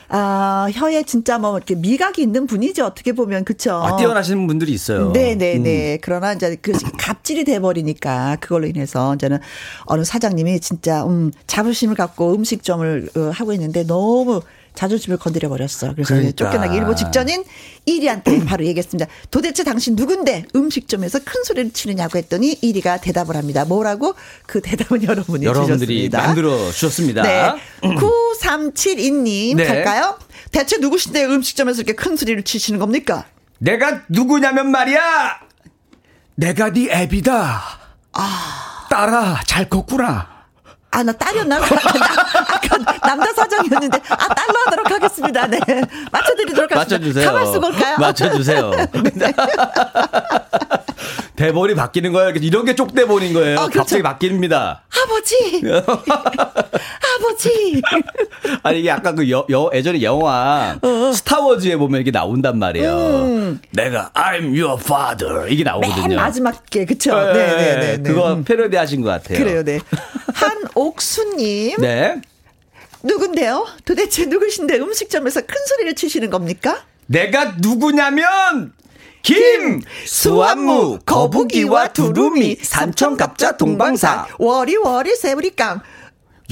[0.08, 2.86] 아, 혀에 진짜 뭐 이렇게 미각이 있는 분이죠.
[2.86, 5.12] 어떻게 보면 그쵸 아, 뛰어나시는 분들이 있어요.
[5.12, 5.96] 네, 네, 네.
[5.96, 5.98] 음.
[6.00, 9.38] 그러나 이제 그 갑질이 돼 버리니까 그걸로 인해서 이제는
[9.84, 14.40] 어느 사장님이 진짜 음, 자부심을 갖고 음식점을 어, 하고 있는데 너무
[14.78, 15.92] 자존심을 건드려 버렸어.
[15.92, 16.36] 그래서 그러니까.
[16.36, 17.42] 쫓겨나기 일보 직전인
[17.88, 19.10] 1위한테 바로 얘기했습니다.
[19.28, 23.64] 도대체 당신 누군데 음식점에서 큰 소리를 치느냐고 했더니 1위가 대답을 합니다.
[23.64, 24.14] 뭐라고?
[24.46, 26.22] 그 대답은 여러분이 여러분들이 주셨습니다.
[26.22, 27.22] 만들어 주셨습니다.
[27.22, 27.52] 네.
[27.82, 29.66] 9372님 네.
[29.66, 30.16] 갈까요?
[30.52, 33.26] 대체 누구신데 음식점에서 이렇게 큰 소리를 치시는 겁니까?
[33.58, 35.40] 내가 누구냐면 말이야.
[36.36, 37.62] 내가 네 애비다.
[38.12, 38.86] 아.
[38.88, 40.37] 딸아, 잘 컸구나.
[40.90, 41.56] 아, 나 딸이었나?
[41.60, 45.46] 아까 남자 사정이었는데, 아, 딸로 하도록 하겠습니다.
[45.46, 45.58] 네.
[46.10, 46.76] 맞춰드리도록 하겠습니다.
[46.76, 47.26] 맞춰주세요.
[47.26, 47.96] 가만 쓰고 올까요?
[48.00, 48.70] 맞춰주세요.
[49.14, 49.32] 네.
[51.36, 52.30] 대본이 바뀌는 거예요.
[52.30, 53.58] 이런 게 쪽대본인 거예요.
[53.60, 53.78] 어, 그렇죠.
[53.78, 54.78] 갑자기 바뀝니다.
[55.04, 55.62] 아버지!
[57.14, 57.82] 아버지!
[58.64, 61.12] 아니, 이게 아까 그 여, 여, 예전에 영화, 어.
[61.12, 62.96] 스타워즈에 보면 이게 나온단 말이에요.
[62.96, 63.60] 음.
[63.70, 65.46] 내가, I'm your father.
[65.48, 66.08] 이게 나오거든요.
[66.08, 67.14] 맨 마지막에, 그쵸?
[67.14, 67.56] 네, 네, 네.
[67.76, 68.02] 네, 네.
[68.02, 68.42] 그거 음.
[68.42, 69.38] 패러디 하신 것 같아요.
[69.38, 69.78] 그래요, 네.
[70.34, 71.76] 한 옥수님.
[71.78, 72.20] 네.
[73.02, 73.66] 누군데요?
[73.84, 76.84] 도대체 누구신데 음식점에서 큰 소리를 치시는 겁니까?
[77.06, 78.72] 내가 누구냐면
[79.22, 85.80] 김, 수완무, 거북이와 두루미, 삼천갑자, 동방사, 워리워리, 세브리깡,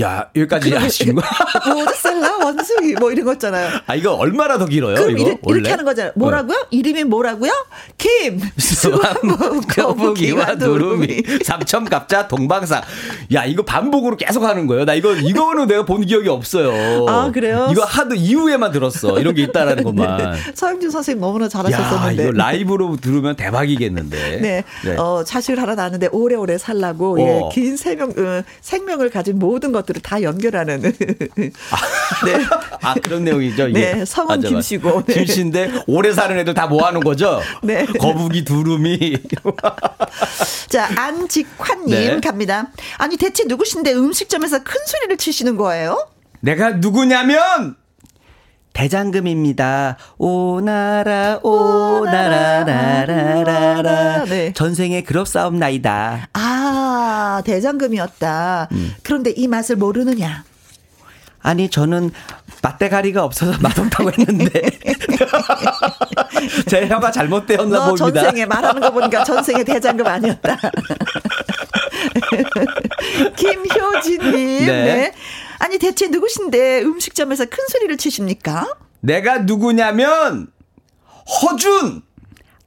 [0.02, 1.26] 야, 여기까지 하시는 거야?
[1.74, 3.80] 모르셀라 원숭이 뭐 이런 거 있잖아요.
[3.86, 4.94] 아, 이거 얼마나 더 길어요?
[4.94, 6.12] 그럼 이거 이렇게, 이렇게 하는 거잖아요.
[6.16, 6.58] 뭐라고요?
[6.58, 6.66] 어.
[6.70, 7.50] 이름이 뭐라고요?
[7.96, 12.82] 김, 수완무, 거북이와 두루미, 삼천갑자, 동방사.
[13.32, 14.84] 야, 이거 반복으로 계속 하는 거예요.
[14.84, 17.06] 나 이거, 이거는 내가 본 기억이 없어요.
[17.08, 17.68] 아, 그래요?
[17.72, 19.18] 이거 하도 이후에만 들었어.
[19.18, 20.18] 이런 게 있다라는 것만.
[20.18, 20.52] 네.
[20.54, 22.22] 서영준 선생님 너무나 잘하셨었는데.
[22.22, 24.40] 야, 이거 라이브로 들으면 대박이겠는데.
[24.42, 24.64] 네.
[24.84, 24.96] 네.
[24.98, 27.48] 어, 자식을 하나 낳는데 오래오래 살라고, 예, 어.
[27.50, 30.84] 예, 긴 생명, 어, 생명을 가진 모든 것 것들을 다 연결하는.
[30.84, 32.44] 아, 네.
[32.82, 33.68] 아, 그런 내용이죠.
[33.68, 33.94] 이게.
[33.94, 35.04] 네, 성은 맞아, 김씨고.
[35.06, 35.14] 네.
[35.14, 37.40] 김씨인데 오래 사는 애들 다 모아놓은 거죠.
[37.62, 37.86] 네.
[37.86, 39.18] 거북이 두루미.
[40.68, 42.20] 자, 안직환님 네.
[42.20, 42.68] 갑니다.
[42.98, 46.06] 아니 대체 누구신데 음식점에서 큰 소리를 치시는 거예요?
[46.40, 47.76] 내가 누구냐면
[48.76, 49.96] 대장금입니다.
[50.18, 54.52] 오나라 오나라 라라라라 네.
[54.52, 56.28] 전생에 그럽 싸움나이다.
[56.34, 58.68] 아 대장금이었다.
[58.72, 58.94] 음.
[59.02, 60.44] 그런데 이 맛을 모르느냐?
[61.40, 62.10] 아니 저는
[62.60, 64.50] 맛대가리가 없어서 맛없다고 했는데
[66.68, 68.20] 제 혀가 잘못되었나 봅니다.
[68.20, 70.58] 전생에 말하는 거 보니까 전생에 대장금 아니었다.
[73.36, 74.66] 김효진님.
[74.66, 74.66] 네.
[74.66, 75.12] 네.
[75.58, 78.76] 아니 대체 누구신데 음식점에서 큰 소리를 치십니까?
[79.00, 80.48] 내가 누구냐면
[81.42, 82.02] 허준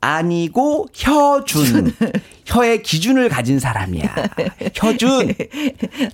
[0.01, 1.93] 아니고 혀준.
[2.49, 4.15] 혀의 기준을 가진 사람이야.
[4.73, 5.33] 혀준.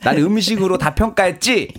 [0.01, 1.69] 난 음식으로 다 평가했지.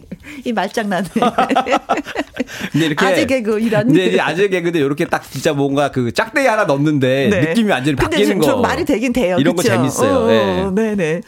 [0.45, 1.05] 이 말장난.
[2.73, 3.87] 근데 이렇게 아재 개그 이런.
[3.87, 7.41] 근데 아재 개그도 이렇게 딱 진짜 뭔가 그 짝대기 하나 넣는데 네.
[7.41, 8.47] 느낌이 완전히 바뀌는 거.
[8.47, 9.37] 좀 말이 되긴 돼요.
[9.39, 9.69] 이런 그쵸?
[9.69, 10.15] 거 재밌어요.
[10.15, 10.95] 어, 네.
[10.95, 11.21] 네네.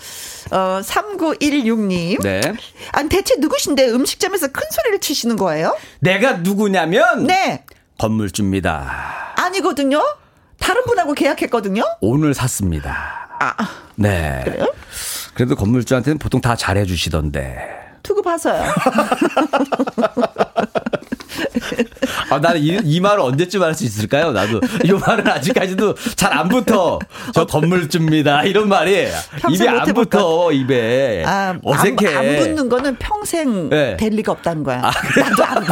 [0.51, 2.23] 어, 3916님.
[2.23, 2.41] 네.
[2.93, 5.77] 아니, 대체 누구신데 음식점에서 큰 소리를 치시는 거예요?
[6.01, 7.27] 내가 누구냐면.
[7.27, 7.65] 네.
[7.99, 9.35] 건물주입니다.
[9.37, 10.03] 아니거든요?
[10.61, 11.83] 다른 분하고 계약했거든요?
[12.01, 13.29] 오늘 샀습니다.
[13.41, 13.55] 아.
[13.95, 14.43] 네.
[14.45, 14.67] 그래요?
[15.35, 17.77] 그래도 건물주한테는 보통 다 잘해주시던데.
[18.03, 18.63] 두고 봐서요.
[22.31, 24.33] 아, 나는 이, 이 말을 언제쯤 할 수 있을까요?
[24.33, 24.61] 나도.
[24.85, 26.99] 이 말은 아직까지도 잘 안 붙어.
[27.35, 28.45] 저 건물주입니다.
[28.45, 29.09] 이런 말이.
[29.51, 31.25] 입에 안 붙어, 입에.
[31.27, 32.07] 아, 어색해.
[32.17, 33.97] 안, 안, 붙는 거는 평생 네.
[33.97, 34.83] 될 리가 없다는 거야.
[34.85, 35.65] 아, 나도 안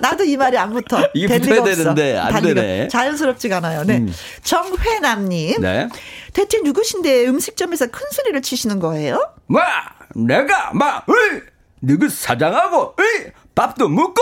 [0.00, 1.08] 나도 이 말이 안 붙어.
[1.14, 2.88] 이게 붙어야 되는데, 안 되네.
[2.88, 3.84] 자연스럽지가 않아요.
[3.84, 3.98] 네.
[3.98, 4.12] 음.
[4.44, 5.60] 정회남님.
[5.60, 5.88] 네.
[6.32, 9.28] 대체 누구신데 음식점에서 큰 소리를 치시는 거예요?
[9.46, 9.60] 뭐,
[10.14, 11.40] 내가, 막, 으이!
[11.80, 13.26] 누구 사장하고, 으이!
[13.54, 14.20] 밥도 먹고,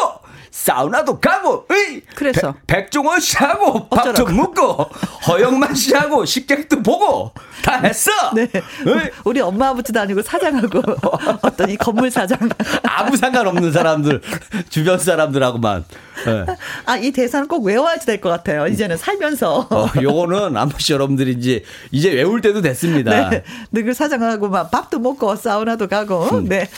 [0.55, 2.01] 사우나도 가고, 으이!
[2.15, 2.55] 그래서.
[2.69, 4.89] 백, 종원 씨하고 밥도 먹고,
[5.27, 7.33] 허영만 씨하고 식객도 보고,
[7.65, 8.13] 다 했어!
[8.35, 8.49] 네.
[8.87, 9.11] 으이?
[9.25, 10.81] 우리 엄마 아버지도 아니고 사장하고,
[11.43, 12.39] 어떤 이 건물 사장.
[12.85, 14.23] 아무 상관없는 사람들,
[14.71, 15.85] 주변 사람들하고만.
[16.25, 16.47] 네.
[16.87, 18.69] 아, 이 대사는 꼭 외워야지 될것 같아요.
[18.69, 19.67] 이제는 살면서.
[19.69, 23.29] 어, 요거는 한 번씩 여러분들이 이제, 이제 외울 때도 됐습니다.
[23.29, 23.43] 네.
[23.73, 26.23] 늘 사장하고 막 밥도 먹고, 사우나도 가고.
[26.27, 26.49] 음.
[26.49, 26.71] 네.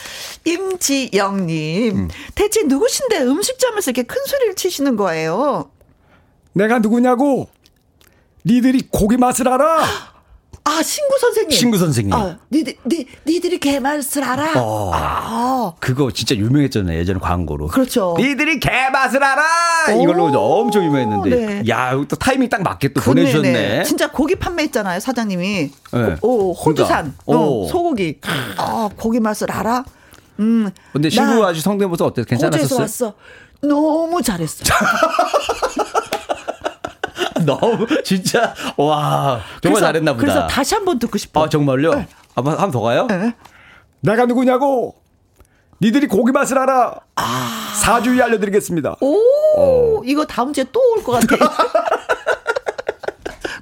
[0.45, 1.95] 임지영님.
[1.95, 2.07] 음.
[2.33, 5.71] 대체 누구신데 음식점 에서 이렇게 큰 소리를 치시는 거예요?
[6.53, 7.47] 내가 누구냐고?
[8.45, 9.83] 니들이 고기 맛을 알아?
[10.63, 11.51] 아, 신구 선생님.
[11.57, 12.13] 신구 선생님.
[12.13, 14.61] 아, 니들, 니, 니들이 개맛을 알아?
[14.61, 15.73] 어, 아.
[15.79, 16.99] 그거 진짜 유명했잖아요.
[16.99, 17.67] 예전에 광고로.
[17.67, 18.15] 그렇죠.
[18.19, 19.91] 니들이 개맛을 알아!
[19.91, 21.29] 이걸로 엄청 유명했는데.
[21.29, 21.63] 네.
[21.69, 23.51] 야, 또 타이밍 딱 맞게 또 그네, 보내주셨네.
[23.53, 23.83] 네.
[23.83, 25.71] 진짜 고기 판매했잖아요, 사장님이.
[25.93, 26.15] 네.
[26.21, 27.15] 오, 호주산.
[27.25, 27.47] 그러니까.
[27.47, 28.19] 어, 소고기.
[28.57, 29.85] 아, 고기 맛을 알아?
[30.39, 30.69] 음.
[30.91, 32.25] 근데 신부 아주 성대모사 어때요?
[32.25, 32.63] 괜찮았었어요?
[32.63, 33.13] 호주에서 왔어.
[33.61, 34.63] 너무 잘했어.
[37.45, 40.21] 너무 진짜 와 정말 그래서, 잘했나 보다.
[40.21, 41.43] 그래서 다시 한 번 듣고 싶어.
[41.45, 41.93] 아 정말요?
[41.95, 42.07] 네.
[42.35, 43.07] 한번 한 번 더 가요?
[43.07, 43.33] 네.
[44.01, 44.95] 내가 누구냐고?
[45.81, 46.95] 니들이 고기 맛을 알아.
[47.15, 47.73] 아.
[47.75, 48.95] 사주에 알려드리겠습니다.
[49.01, 49.17] 오,
[49.57, 50.01] 어.
[50.05, 51.37] 이거 다음 주에 또 올 것 같아.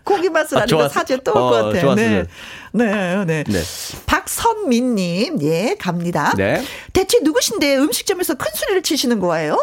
[0.03, 1.81] 고기 맛을 아니까 사주에 또 올것 어, 같아.
[1.81, 1.95] 좋았어요.
[1.95, 2.25] 네.
[2.73, 3.43] 네, 네.
[3.45, 3.61] 네.
[4.05, 6.33] 박선민님, 예, 갑니다.
[6.37, 6.63] 네.
[6.93, 9.57] 대체 누구신데 음식점에서 큰 소리를 치시는 거예요?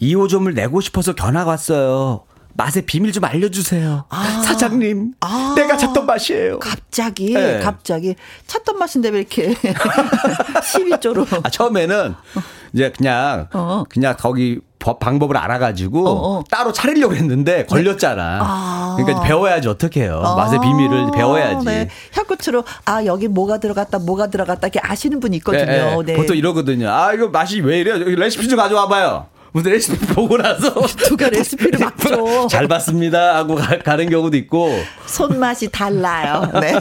[0.00, 2.24] 2호점을 내고 싶어서 견학 왔어요.
[2.54, 4.04] 맛의 비밀 좀 알려주세요.
[4.08, 4.42] 아.
[4.44, 5.54] 사장님, 아.
[5.56, 6.58] 내가 찾던 맛이에요.
[6.58, 7.60] 갑자기, 네.
[7.60, 8.16] 갑자기.
[8.46, 9.54] 찾던 맛인데 왜 이렇게
[10.74, 11.44] 12조로.
[11.44, 12.14] 아, 처음에는
[12.72, 13.84] 이제 그냥, 어.
[13.88, 16.44] 그냥 거기 방법을 알아가지고 어, 어.
[16.50, 18.38] 따로 차리려고 했는데 걸렸잖아.
[18.42, 18.96] 아.
[18.98, 20.22] 그러니까 배워야지 어떻게 해요.
[20.24, 20.34] 아.
[20.34, 21.66] 맛의 비밀을 배워야지.
[21.66, 21.88] 네.
[22.12, 25.66] 혀끝으로 아 여기 뭐가 들어갔다 뭐가 들어갔다 이렇게 아시는 분이 있거든요.
[25.66, 26.02] 네, 네.
[26.04, 26.14] 네.
[26.16, 26.88] 보통 이러거든요.
[26.90, 27.96] 아 이거 맛이 왜 이래요?
[27.98, 29.26] 레시피 좀 가져와봐요.
[29.52, 30.74] 무슨 레시피 보고 나서
[31.08, 32.48] 누가 레시피를 맞죠?
[32.48, 34.70] 잘 봤습니다 하고 가, 는 경우도 있고
[35.06, 36.50] 손맛이 달라요.
[36.60, 36.72] 네.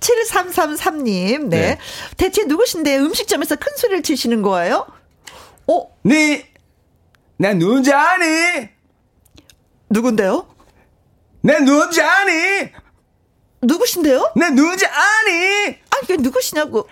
[0.00, 1.44] 7333님.
[1.48, 1.60] 네.
[1.60, 1.78] 네.
[2.16, 4.86] 대체 누구신데 음식점에서 큰 소리를 치시는 거예요?
[5.66, 5.86] 어?
[6.02, 6.50] 네.
[7.36, 8.68] 내 누군지 아니?
[9.90, 10.46] 누군데요?
[11.42, 12.70] 내 누군지 아니?
[13.62, 14.32] 누구신데요?
[14.36, 15.66] 내 누군지 아니?
[15.90, 16.88] 아니, 그 누구시냐고.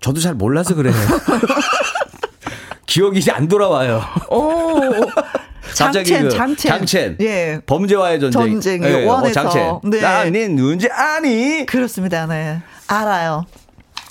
[0.00, 0.94] 저도 잘 몰라서 그래요.
[2.86, 4.02] 기억이 이제 안 돌아와요.
[4.30, 4.80] 오.
[5.74, 6.56] 장첸, 그 장첸.
[6.56, 7.16] 장첸.
[7.20, 7.60] 예.
[7.66, 8.60] 범죄와의 전쟁.
[8.60, 8.84] 전쟁.
[8.84, 9.04] 예.
[9.04, 9.40] 원에서.
[9.40, 9.80] 어, 장첸.
[9.84, 10.00] 네.
[10.00, 11.64] 나는 누군지 아니?
[11.66, 12.26] 그렇습니다.
[12.26, 12.60] 네.
[12.86, 13.46] 알아요.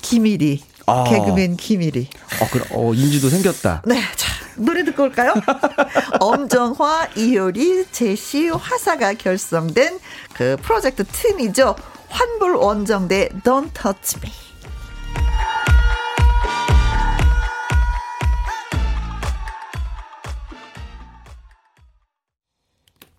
[0.02, 0.62] 김일이.
[0.86, 1.04] 아.
[1.04, 2.08] 개그맨 김일이.
[2.40, 3.82] 어, 그럼, 어, 인지도 생겼다.
[3.86, 4.00] 네.
[4.16, 5.32] 자, 노래 듣고 올까요?
[6.20, 9.98] 엄정화, 이효리, 제시, 화사가 결성된
[10.34, 11.74] 그 프로젝트 팀이죠.
[12.08, 14.43] 환불 원정대 Don't Touch Me.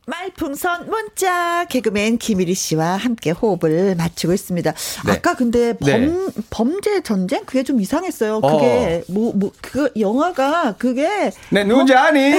[0.05, 4.71] 말풍선 문자 개그맨 김일희 씨와 함께 호흡을 맞추고 있습니다.
[5.05, 5.11] 네.
[5.11, 6.27] 아까 근데 범 네.
[6.49, 8.41] 범죄 전쟁 그게 좀 이상했어요.
[8.41, 12.01] 그게 뭐뭐 뭐, 그 영화가 그게 네 누군지 뭐?
[12.01, 12.33] 아니?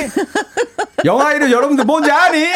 [1.04, 2.46] 영화 이름 여러분들 뭔지 아니?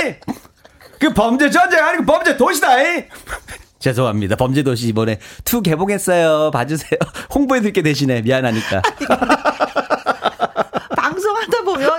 [1.00, 2.68] 그 범죄 전쟁 아니고 범죄 도시다.
[3.80, 4.36] 죄송합니다.
[4.36, 6.50] 범죄 도시 이번에 투 개봉했어요.
[6.52, 6.98] 봐주세요.
[7.34, 8.82] 홍보해드릴게 대신에 미안하니까.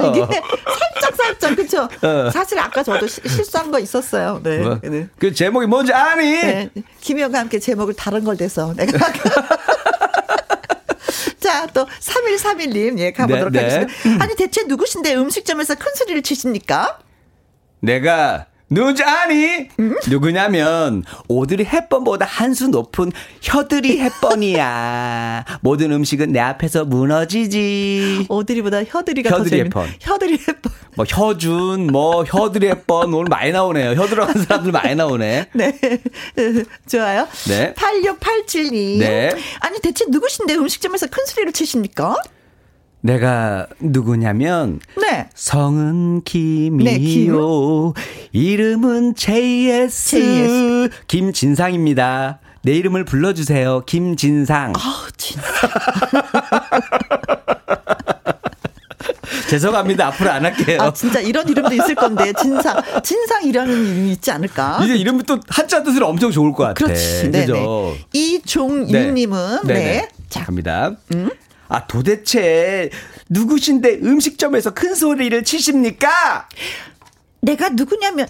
[0.11, 0.27] 이게 어.
[0.29, 1.87] 살짝 살짝 그쵸.
[2.01, 2.29] 어.
[2.31, 4.39] 사실 아까 저도 시, 실수한 거 있었어요.
[4.43, 4.57] 네.
[4.59, 5.07] 뭐, 네.
[5.19, 6.31] 그 제목이 뭔지 아니?
[6.31, 6.69] 네.
[7.01, 8.97] 김영과 함께 제목을 다른 걸 대서 내가.
[11.39, 13.73] 자, 또 3131님 예 가보도록 네, 네.
[13.75, 14.23] 하겠습니다.
[14.23, 16.99] 아니 대체 누구신데 음식점에서 큰 소리를 치십니까?
[17.79, 18.45] 내가
[19.79, 19.95] 음?
[20.07, 23.11] 누구냐면 오드리 햇번보다 한 수 높은
[23.41, 25.45] 혀드리 햇번이야.
[25.61, 28.25] 모든 음식은 내 앞에서 무너지지.
[28.29, 29.87] 오드리보다 혀드리가 혀드리 더 햇번.
[29.99, 30.71] 혀드리 햇번.
[30.95, 33.91] 뭐 혀준, 뭐 혀드리 햇번 오늘 많이 나오네요.
[33.91, 35.47] 혀 들어간 사람들 많이 나오네.
[35.55, 35.79] 네.
[36.87, 37.27] 좋아요.
[37.47, 37.73] 네.
[37.75, 38.99] 8687님.
[38.99, 39.31] 네.
[39.59, 42.15] 아니 대체 누구신데 음식점에서 큰 소리를 치십니까?
[43.01, 45.27] 내가 누구냐면 네.
[45.33, 47.93] 성은 김이요.
[47.95, 50.09] 네, 이름은 JS.
[50.09, 50.89] JS.
[51.07, 52.39] 김진상입니다.
[52.63, 53.81] 내 이름을 불러주세요.
[53.85, 54.73] 김진상.
[54.77, 55.43] 아, 진상.
[59.49, 60.07] 죄송합니다.
[60.07, 60.77] 앞으로 안 할게요.
[60.79, 62.79] 아, 진짜 이런 이름도 있을 건데, 진상.
[63.03, 64.79] 진상이라는 이름이 있지 않을까?
[64.83, 66.73] 이제 이름이 또 한자 뜻으로 엄청 좋을 것 같아.
[66.75, 67.31] 그렇지.
[67.31, 67.47] 네.
[68.13, 69.73] 이종윤님은, 네.
[69.73, 69.79] 네.
[69.83, 70.09] 네.
[70.29, 70.93] 자, 갑니다.
[71.13, 71.29] 음?
[71.71, 72.89] 아, 도대체
[73.29, 76.49] 누구신데 음식점에서 큰 소리를 치십니까?
[77.39, 78.27] 내가 누구냐면,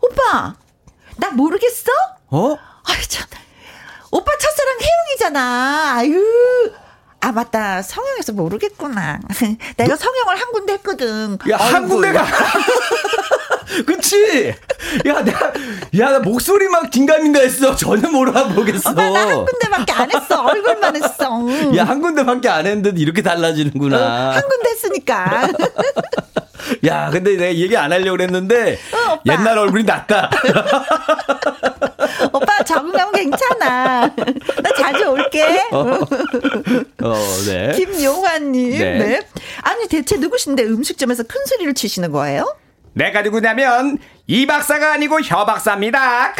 [0.00, 0.56] 오빠,
[1.18, 1.92] 나 모르겠어?
[2.28, 2.56] 어?
[2.84, 3.26] 아유, 참.
[4.10, 5.94] 오빠 첫사랑 혜영이잖아.
[5.96, 6.72] 아유.
[7.20, 9.18] 아 맞다 성형에서 모르겠구나.
[9.76, 11.38] 내가 성형을 한 군데 했거든.
[11.50, 12.24] 야 한 군데가.
[13.86, 14.54] 그치?
[15.06, 15.52] 야, 내가,
[15.98, 17.76] 야, 나 목소리 막 긴가민가 했어.
[17.76, 18.90] 전혀 몰라보겠어.
[18.92, 20.42] 오빠, 나한 군데밖에 안 했어.
[20.42, 21.46] 얼굴만 했어.
[21.76, 23.96] 야, 한 군데밖에 안 했는데 이렇게 달라지는구나.
[23.98, 25.48] 어, 한 군데 했으니까.
[26.86, 30.30] 야, 근데 내가 얘기 안 하려고 그랬는데, 어, 옛날 얼굴이 낫다.
[32.32, 34.14] 오빠 적응하면 괜찮아.
[34.62, 35.42] 나 자주 올게.
[35.72, 35.98] 어,
[37.02, 37.14] 어
[37.46, 37.72] 네.
[37.76, 38.78] 김용환님.
[38.78, 38.98] 네.
[38.98, 39.20] 네.
[39.62, 42.56] 아니 대체 누구신데 음식점에서 큰 소리를 치시는 거예요?
[42.94, 46.34] 내가 누구냐면 이 박사가 아니고 혀 박사입니다.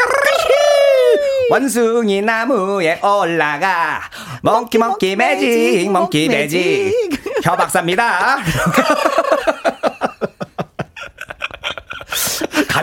[1.49, 4.01] 원숭이 나무에 올라가
[4.43, 6.93] 멍키 멍키 매직 멍키 매직
[7.43, 8.37] 혀 박사입니다.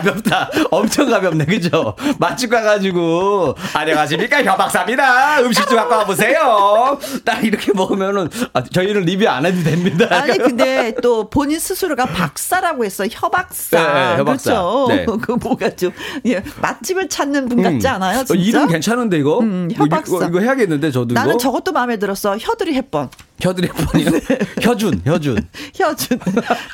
[0.01, 0.49] 가볍다.
[0.71, 1.95] 엄청 가볍네, 그죠?
[2.19, 5.41] 맛집 가가지고, 안녕하십니까, 협박사입니다.
[5.41, 6.99] 음식 좀 갖고 와보세요.
[7.25, 10.07] 딱 이렇게 먹으면은, 아, 저희는 리뷰 안 해도 됩니다.
[10.09, 13.05] 아니, 근데 또 본인 스스로가 박사라고 했어.
[13.09, 13.77] 협박사.
[13.77, 14.51] 네, 네, 협박사.
[14.51, 14.85] 그렇죠.
[14.89, 15.05] 네.
[15.21, 15.91] 그 뭐가 좀,
[16.25, 17.93] 예, 맛집을 찾는 분 같지 음.
[17.93, 18.23] 않아요?
[18.23, 18.33] 진짜?
[18.33, 19.39] 어, 이름 괜찮은데, 이거?
[19.39, 20.15] 음, 협박사.
[20.17, 21.13] 이거, 이거, 해야겠는데, 저도.
[21.13, 21.39] 나는 이거?
[21.39, 22.37] 저것도 마음에 들었어.
[22.37, 23.09] 혀들이 햇번.
[23.39, 24.09] 혀들이 햇번이요?
[24.19, 24.39] 네.
[24.61, 25.47] 혀준, 혀준.
[25.75, 26.19] 혀준.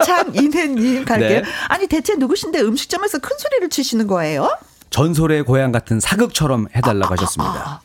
[0.06, 1.42] 참, 이내님 갈게요.
[1.42, 1.44] 네.
[1.68, 4.58] 아니, 대체 누구신데 음식점 에서 큰 소리를 치시는 거예요?
[4.90, 7.54] 전설의 고향 같은 사극처럼 해달라고 아, 하셨습니다.
[7.54, 7.80] 아, 아.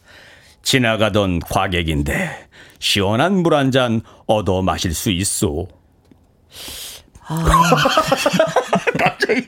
[0.62, 2.49] 지나가던 과객인데
[2.79, 5.66] 시원한 물 한 잔 얻어 마실 수 있어.
[7.26, 7.45] 아.
[8.99, 9.43] 갑자기.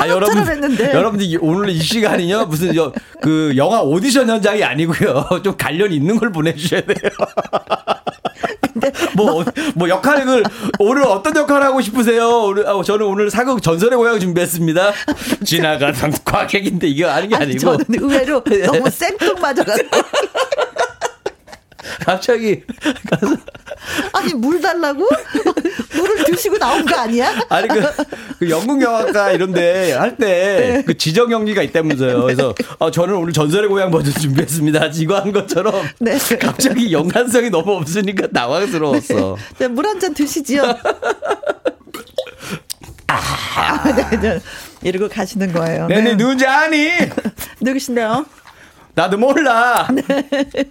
[0.00, 0.38] 아, 여러분.
[0.38, 0.92] 했는데.
[0.94, 2.46] 여러분들, 오늘 이 시간이요.
[2.46, 5.28] 무슨, 저, 그, 영화 오디션 현장이 아니고요.
[5.42, 7.10] 좀 관련 있는 걸 보내주셔야 돼요.
[9.14, 10.42] 뭐, 뭐 역할을,
[10.78, 12.28] 오늘 어떤 역할 하고 싶으세요?
[12.44, 14.92] 오늘, 아, 저는 오늘 사극 전설의 고향 준비했습니다.
[15.44, 17.60] 지나가던 과객인데 이게 아닌 게 아니, 아니고.
[17.60, 19.88] 저는 의외로 너무 생뚱맞아가지고.
[22.00, 22.62] 갑자기
[23.10, 23.36] 가서
[24.12, 25.08] 아니 물 달라고
[25.96, 27.32] 물을 드시고 나온 거 아니야?
[27.48, 27.82] 아니 그,
[28.38, 30.94] 그 영국 영화과 이런데 할 때그 네.
[30.98, 32.22] 지정 연기가 있다면서요.
[32.22, 34.86] 그래서 어, 저는 오늘 전설의 고향 버전 준비했습니다.
[34.94, 36.18] 이거 한 것처럼 네.
[36.40, 39.36] 갑자기 연관성이 너무 없으니까 당황스러웠어.
[39.58, 39.68] 네.
[39.68, 40.62] 물 한 잔 드시지요.
[43.08, 44.40] 아, 네, 네.
[44.82, 45.86] 이러고 가시는 거예요.
[45.86, 46.16] 네네 네.
[46.16, 46.88] 누군지 아니?
[47.60, 48.26] 누구신데요?
[48.96, 49.88] 나도 몰라.
[49.92, 50.02] 네.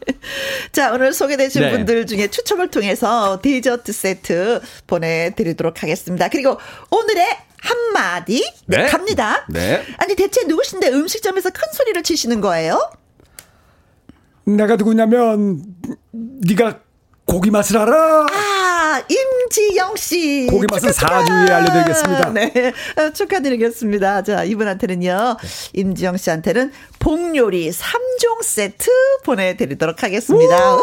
[0.73, 1.71] 자, 오늘 소개되신 네.
[1.71, 6.27] 분들 중에 추첨을 통해서 디저트 세트 보내드리도록 하겠습니다.
[6.29, 6.57] 그리고
[6.89, 7.23] 오늘의
[7.57, 8.85] 한마디 네, 네.
[8.87, 9.45] 갑니다.
[9.49, 9.83] 네.
[9.97, 12.91] 아니 대체 누구신데 음식점에서 큰 소리를 치시는 거예요?
[14.45, 15.63] 내가 누구냐면
[16.11, 16.79] 네가
[17.25, 18.27] 고기 맛을 알아?
[18.31, 20.47] 아, 임지영 씨.
[20.49, 22.29] 고기 맛은 사주에 알려드리겠습니다.
[22.29, 22.73] 네.
[22.97, 24.23] 어, 축하드리겠습니다.
[24.23, 25.37] 자, 이분한테는요,
[25.73, 28.89] 임지영 씨한테는 복요리 3종 세트
[29.23, 30.77] 보내드리도록 하겠습니다.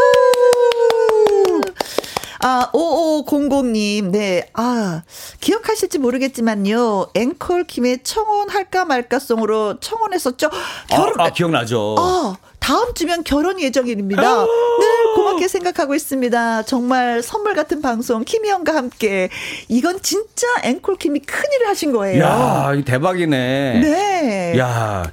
[2.43, 4.49] 아, 5500님, 네.
[4.55, 5.03] 아,
[5.41, 7.11] 기억하실지 모르겠지만요.
[7.15, 10.51] 앵콜 김의 청혼 할까 말까 송으로 청혼했었죠.
[10.89, 11.21] 결혼.
[11.21, 11.95] 아, 아 기억나죠.
[11.99, 14.23] 아, 다음 주면 결혼 예정일입니다.
[14.23, 16.65] 늘 고맙게 생각하고 있습니다.
[16.65, 19.29] 정말 선물 같은 방송 김희영과 함께
[19.69, 22.25] 이건 진짜 앵콜 김이 큰일을 하신 거예요.
[22.25, 23.81] 야, 대박이네.
[23.81, 24.59] 네.
[24.59, 25.05] 야.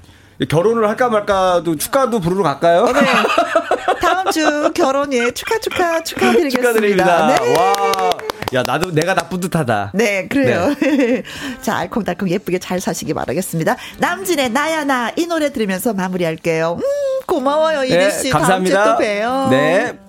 [0.47, 2.85] 결혼을 할까 말까도 축가도 부르러 갈까요?
[2.85, 3.01] 네.
[4.23, 6.59] 다음 주 결혼 예 축하 축하 축하드리겠습니다.
[6.73, 7.27] 축하드립니다.
[7.27, 7.55] 네.
[7.57, 8.09] 와.
[8.53, 9.91] 야 나도 내가 나쁜 듯하다.
[9.93, 10.75] 네 그래요.
[10.79, 11.23] 네.
[11.61, 13.75] 자 알콩달콩 예쁘게 잘 사시기 바라겠습니다.
[13.99, 16.77] 남진의 나야 나 이 노래 들으면서 마무리할게요.
[16.79, 16.81] 음
[17.27, 18.29] 고마워요 이리 네, 씨.
[18.29, 18.83] 감사합니다.
[18.83, 19.47] 다음 주에 또 봬요.
[19.49, 19.99] 네.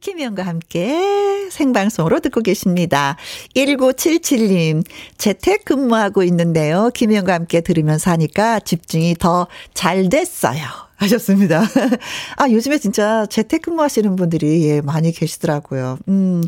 [0.00, 3.16] 김희영과 함께 생방송으로 듣고 계십니다.
[3.54, 4.84] 1977님,
[5.18, 6.90] 재택 근무하고 있는데요.
[6.94, 10.89] 김희영과 함께 들으면서 하니까 집중이 더 잘 됐어요.
[11.00, 11.62] 하셨습니다.
[12.36, 15.98] 아, 요즘에 진짜 재택근무 하시는 분들이 예, 많이 계시더라고요.
[16.08, 16.42] 음,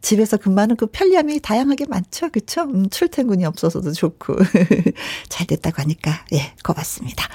[0.00, 2.30] 집에서 근무하는 그 편리함이 다양하게 많죠.
[2.30, 2.62] 그쵸?
[2.62, 4.36] 음, 출퇴근이 없어서도 좋고.
[5.28, 7.28] 잘 됐다고 하니까, 예, 고맙습니다.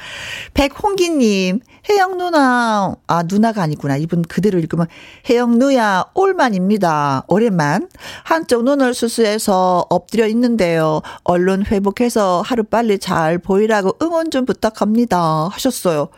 [0.55, 1.59] 백홍기님,
[1.89, 3.97] 혜영 누나, 아, 누나가 아니구나.
[3.97, 4.87] 이분 그대로 읽으면,
[5.29, 7.25] 혜영 누야, 올만입니다.
[7.27, 7.87] 오랜만.
[8.23, 11.01] 한쪽 눈을 수술해서 엎드려 있는데요.
[11.23, 15.49] 얼른 회복해서 하루 빨리 잘 보이라고 응원 좀 부탁합니다.
[15.51, 16.09] 하셨어요.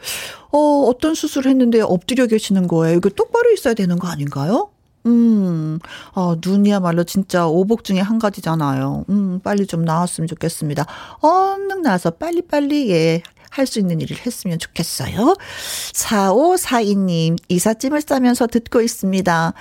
[0.51, 2.97] 어, 어떤 수술을 했는데 엎드려 계시는 거예요.
[2.97, 4.69] 이거 똑바로 있어야 되는 거 아닌가요?
[5.05, 5.79] 음,
[6.13, 9.05] 아, 눈이야말로 진짜 오복 중에 한 가지잖아요.
[9.09, 10.85] 음, 빨리 좀 나왔으면 좋겠습니다.
[11.21, 13.21] 얼른 나와서 빨리빨리, 예,
[13.51, 15.35] 할수 있는 일을 했으면 좋겠어요.
[15.93, 19.53] 4542님, 이삿짐을 싸면서 듣고 있습니다.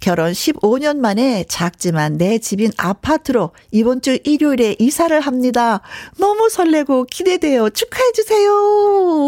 [0.00, 5.80] 결혼 15년 만에 작지만 내 집인 아파트로 이번 주 일요일에 이사를 합니다.
[6.18, 7.70] 너무 설레고 기대돼요.
[7.70, 9.26] 축하해 주세요.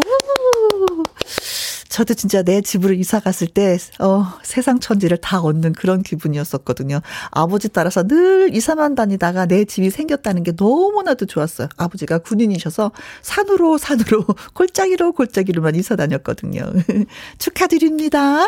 [1.91, 7.01] 저도 진짜 내 집으로 이사 갔을 때, 어, 세상 천지를 다 얻는 그런 기분이었었거든요.
[7.31, 11.67] 아버지 따라서 늘 이사만 다니다가 내 집이 생겼다는 게 너무나도 좋았어요.
[11.75, 16.63] 아버지가 군인이셔서 산으로 산으로 골짜기로 골짜기로만 이사 다녔거든요.
[17.39, 18.47] 축하드립니다.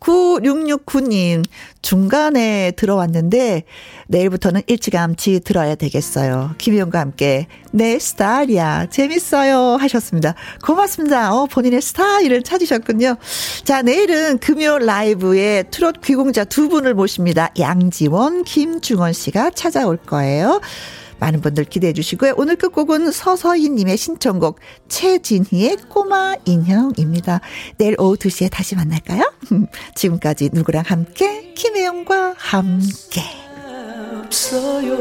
[0.00, 1.44] 9669님,
[1.82, 3.64] 중간에 들어왔는데,
[4.08, 6.54] 내일부터는 일찌감치 들어야 되겠어요.
[6.58, 8.86] 김희영과 함께, 내 스타일이야.
[8.90, 9.76] 재밌어요.
[9.80, 10.34] 하셨습니다.
[10.64, 11.34] 고맙습니다.
[11.34, 13.16] 어, 본인의 스타일을 찾으셨군요.
[13.64, 17.50] 자, 내일은 금요 라이브에 트롯 귀공자 두 분을 모십니다.
[17.58, 20.60] 양지원, 김중원 씨가 찾아올 거예요.
[21.24, 22.34] 많은 분들 기대해 주시고요.
[22.36, 27.40] 오늘 끝곡은 서서희님의 신청곡 최진희의 꼬마 인형입니다.
[27.78, 29.32] 내일 오후 2시에 다시 만날까요?
[29.94, 33.22] 지금까지 누구랑 함께 김혜영과 함께.
[34.24, 34.94] 없어요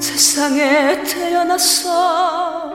[0.00, 2.72] 세상에 태어났어